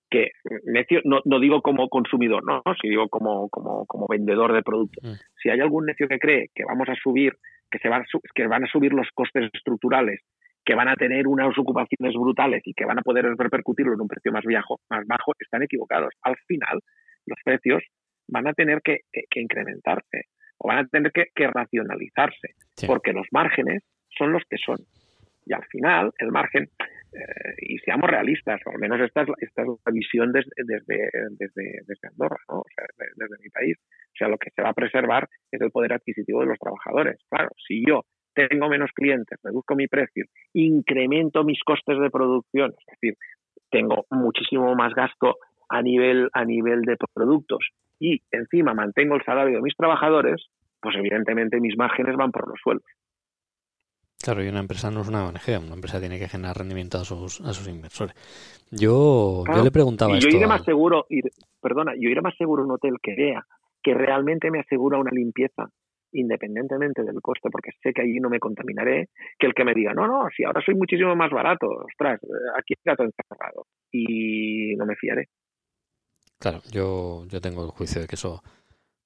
[0.09, 0.31] que
[0.65, 5.21] necio, no, no digo como consumidor, no, si digo como, como, como vendedor de productos.
[5.43, 7.33] Si hay algún necio que cree que vamos a subir,
[7.71, 10.21] que se van, que van a subir los costes estructurales,
[10.65, 14.09] que van a tener unas ocupaciones brutales y que van a poder repercutirlo en un
[14.09, 16.13] precio más, viejo, más bajo, están equivocados.
[16.23, 16.81] Al final,
[17.27, 17.83] los precios
[18.29, 19.01] van a tener que,
[19.35, 20.23] incrementarse
[20.59, 22.55] o van a tener que, racionalizarse,
[22.87, 23.83] porque los márgenes
[24.17, 24.79] son los que son.
[25.47, 26.69] Y al final, el margen,
[27.13, 32.09] eh, y seamos realistas, al menos esta es, esta es la visión desde, desde, desde,
[32.09, 32.59] Andorra, ¿no?
[32.59, 33.77] o sea, desde, mi país.
[33.79, 37.19] O sea, lo que se va a preservar es el poder adquisitivo de los trabajadores.
[37.31, 38.03] Claro, si yo
[38.35, 43.15] tengo menos clientes, reduzco mi precio, incremento mis costes de producción, es decir,
[43.71, 45.37] tengo muchísimo más gasto
[45.69, 50.47] a nivel, a nivel de productos y encima mantengo el salario de mis trabajadores,
[50.81, 52.85] pues evidentemente mis márgenes van por los suelos.
[54.27, 57.05] Claro, y una empresa no es una ONG, una empresa tiene que generar rendimiento a
[57.05, 58.13] sus, a sus inversores.
[58.73, 61.07] Yo, yo le preguntaba y yo iré más seguro,
[61.63, 63.47] perdona, yo iré más seguro un hotel que vea
[63.81, 65.71] que realmente me asegura una limpieza
[66.11, 69.95] independientemente del coste, porque sé que allí no me contaminaré, que el que me diga,
[69.95, 72.19] no, no, si ahora soy muchísimo más barato, ostras,
[72.59, 75.29] aquí hay gato encerrado y no me fiaré.
[76.41, 78.43] Claro, yo, yo tengo el juicio de que eso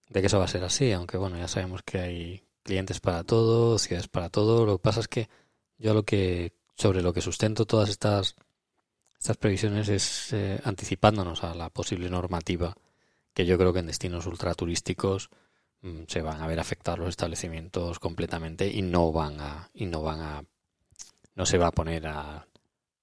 [0.09, 3.25] de que eso va a ser así, aunque bueno, ya sabemos que hay clientes para
[3.25, 4.67] todo, ciudades para todo.
[4.67, 5.29] Lo que pasa es que
[5.79, 8.37] yo lo que sobre lo que sustento todas estas
[9.19, 12.75] estas previsiones es eh, anticipándonos a la posible normativa
[13.35, 15.31] que yo creo que en destinos ultraturísticos
[15.83, 20.03] mm, se van a ver afectados los establecimientos completamente y no van a y no
[20.03, 20.45] van a
[21.35, 22.47] no se va a poner a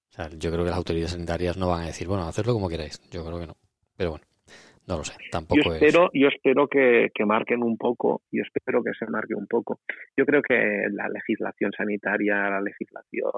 [0.09, 2.69] o sea, yo creo que las autoridades sanitarias no van a decir, bueno, hacerlo como
[2.69, 2.99] queráis.
[3.11, 3.57] Yo creo que no.
[3.95, 4.25] Pero bueno,
[4.87, 8.91] no lo sé, tampoco yo espero, Yo espero que, marquen un poco, yo espero que
[8.97, 9.81] se marque un poco.
[10.15, 13.31] Yo creo que la legislación sanitaria, la legislación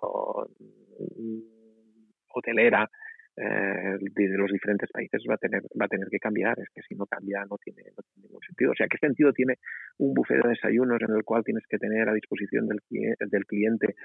[2.28, 2.88] hotelera
[3.36, 6.60] eh, de los diferentes países va a tener va a tener que cambiar.
[6.60, 8.72] Es que si no cambia no tiene, no tiene ningún sentido.
[8.72, 9.56] O sea, ¿qué sentido tiene
[9.98, 13.96] un buffet de desayunos en el cual tienes que tener a disposición del, del cliente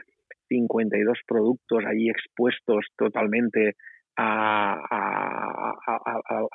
[0.49, 3.75] 52 productos ahí expuestos totalmente
[4.17, 5.75] a,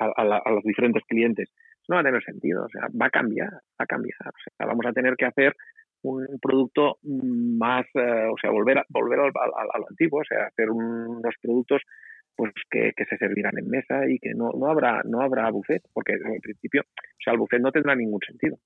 [0.06, 1.50] a, los diferentes clientes.
[1.88, 4.16] No va a tener sentido, o sea, va a cambiar, va a cambiar.
[4.28, 5.56] O sea, vamos a tener que hacer
[6.02, 10.46] un producto más, eh, o sea, volver a, volver al, a, lo antiguo, o sea,
[10.46, 11.82] hacer unos productos
[12.36, 15.84] pues que, que, se servirán en mesa y que no, no habrá no habrá buffet,
[15.92, 18.58] porque en principio, o sea, el buffet no tendrá ningún sentido.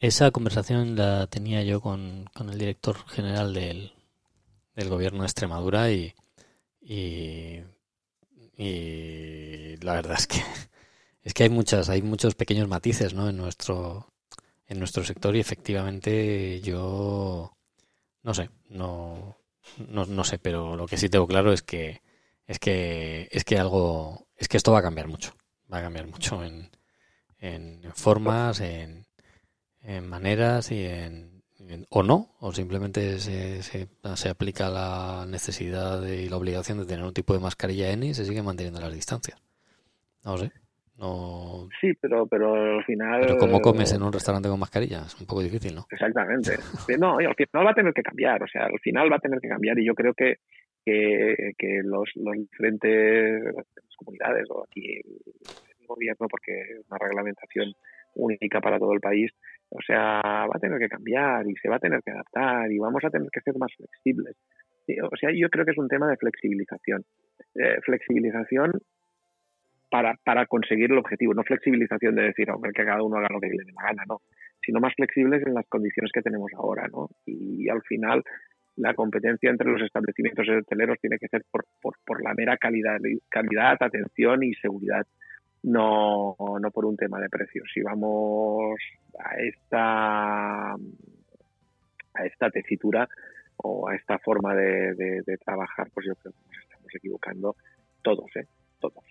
[0.00, 3.92] Esa conversación la tenía yo con, con el director general del,
[4.74, 6.12] del gobierno de Extremadura y,
[6.84, 7.62] y,
[9.80, 10.42] la verdad es que
[11.22, 13.28] es que hay muchas, hay muchos pequeños matices ¿no?
[13.28, 14.12] en nuestro
[14.66, 17.56] en nuestro sector y efectivamente yo
[18.22, 19.36] no sé, no,
[19.88, 22.02] no, no sé, pero lo que sí tengo claro es que
[22.46, 25.34] es que es que algo es que esto va a cambiar mucho,
[25.72, 26.70] va a cambiar mucho en,
[27.38, 29.06] en formas, en,
[29.82, 31.33] en maneras y en
[31.90, 37.14] o no, o simplemente se, se, aplica la necesidad y la obligación de tener un
[37.14, 39.40] tipo de mascarilla N y se sigue manteniendo las distancias.
[40.24, 40.50] No sé.
[40.98, 41.68] No...
[41.80, 43.20] Sí, pero, pero al final.
[43.22, 45.02] Pero ¿cómo comes en un restaurante con mascarilla?
[45.06, 45.86] Es un poco difícil, ¿no?
[45.90, 46.52] Exactamente.
[46.98, 48.42] No, al final va a tener que cambiar.
[48.42, 50.36] O sea, al final va a tener que cambiar y yo creo que,
[50.84, 53.54] que, que los, los diferentes
[53.96, 55.00] comunidades o aquí
[55.80, 57.74] el gobierno, porque es una reglamentación
[58.14, 59.32] única para todo el país,
[59.74, 62.78] o sea, va a tener que cambiar y se va a tener que adaptar y
[62.78, 64.36] vamos a tener que ser más flexibles.
[65.10, 67.04] O sea, yo creo que es un tema de flexibilización.
[67.56, 68.72] Eh, flexibilización
[69.90, 73.40] para, para conseguir el objetivo, no flexibilización de decir, hombre, que cada uno haga lo
[73.40, 74.20] que le dé la gana, no,
[74.64, 77.08] sino más flexibles en las condiciones que tenemos ahora, ¿no?
[77.26, 78.22] Y, al final
[78.76, 82.98] la competencia entre los establecimientos hoteleros tiene que ser por, por, por la mera calidad,
[83.28, 85.06] calidad, atención y seguridad
[85.64, 87.68] no, no por un tema de precios.
[87.72, 88.78] Si vamos
[89.18, 93.08] a esta, a esta tesitura
[93.56, 97.56] o a esta forma de, de, trabajar, pues yo creo que nos estamos equivocando
[98.02, 98.46] todos, ¿eh?
[98.78, 99.04] Todos.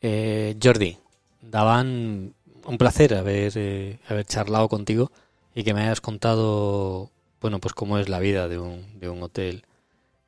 [0.00, 0.96] Eh, Jordi,
[1.42, 2.32] daban
[2.64, 5.10] un placer haber, eh, haber charlado contigo
[5.54, 7.10] y que me hayas contado,
[7.40, 9.64] bueno, pues cómo es la vida de un, de un hotel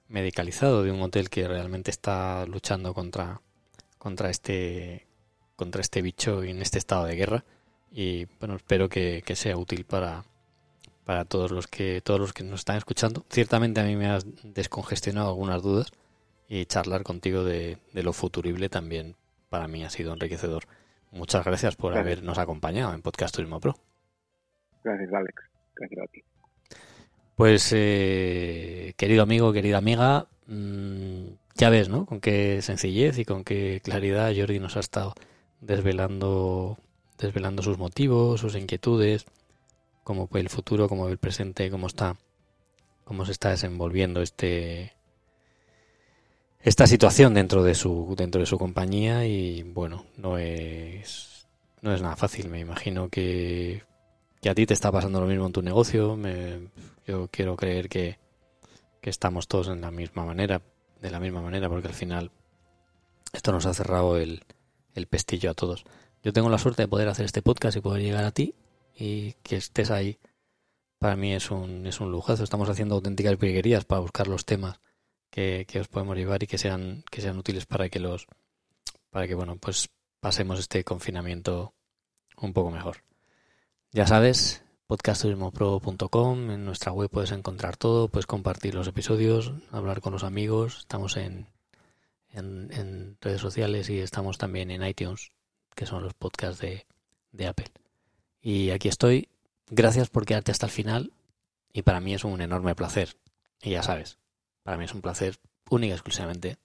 [0.09, 3.40] medicalizado, de un hotel que realmente está luchando contra
[3.99, 5.07] contra este
[5.57, 7.44] contra este bicho en este estado de guerra.
[7.90, 10.24] Y bueno espero que, sea útil para
[11.05, 13.24] para todos los que todos los que nos están escuchando.
[13.30, 15.90] Ciertamente a mí me ha descongestionado algunas dudas
[16.49, 19.16] y charlar contigo de, lo futurible también
[19.51, 20.64] para mí ha sido enriquecedor.
[21.11, 23.76] Muchas gracias por habernos acompañado en Podcast Turismo Pro.
[24.84, 25.42] Gracias Alex.
[25.74, 26.22] Gracias a ti.
[27.38, 31.28] Pues, eh, querido amigo, querida amiga, mm,
[31.59, 32.06] ya ves, ¿no?
[32.06, 35.14] Con qué sencillez y con qué claridad Jordi nos ha estado
[35.61, 36.78] desvelando,
[37.18, 39.26] desvelando sus motivos, sus inquietudes,
[40.04, 42.16] cómo el futuro, cómo el presente, cómo está,
[43.04, 44.94] cómo se está desenvolviendo este
[46.61, 51.46] esta situación dentro de su dentro de su compañía y bueno, no es
[51.82, 52.48] no es nada fácil.
[52.48, 53.82] Me imagino que,
[54.40, 56.16] que a ti te está pasando lo mismo en tu negocio.
[56.16, 56.68] Me,
[57.06, 58.18] yo quiero creer que,
[59.00, 60.62] que estamos todos en la misma manera,
[61.01, 62.30] de la misma manera, porque al final
[63.32, 64.44] esto nos ha cerrado el,
[64.94, 65.84] el pestillo a todos.
[66.22, 68.55] Yo tengo la suerte de poder hacer este podcast y poder llegar a ti
[68.94, 70.18] y que estés ahí.
[70.99, 72.42] Para mí es un, es un lujazo.
[72.42, 74.80] Estamos haciendo auténticas virguerías para buscar los temas
[75.30, 78.26] que, que, os podemos llevar y que sean, que sean útiles para que los
[79.11, 79.88] para que bueno pues
[80.20, 81.74] pasemos este confinamiento
[82.36, 83.05] un poco mejor.
[83.92, 90.14] Ya sabes, podcastturismopro.com, en nuestra web puedes encontrar todo, puedes compartir los episodios, hablar con
[90.14, 91.47] los amigos, estamos en,
[92.32, 95.30] en, redes sociales y estamos también en iTunes,
[95.74, 96.86] que son los podcasts de,
[97.32, 97.70] de Apple.
[98.41, 99.28] Y aquí estoy,
[99.68, 101.12] gracias por quedarte hasta el final
[101.70, 103.18] y para mí es un enorme placer.
[103.61, 104.16] Y ya sabes,
[104.62, 106.57] para mí es un placer única y exclusivamente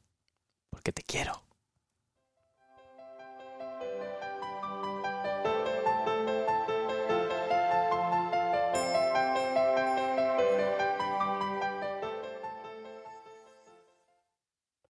[0.70, 1.44] porque te quiero.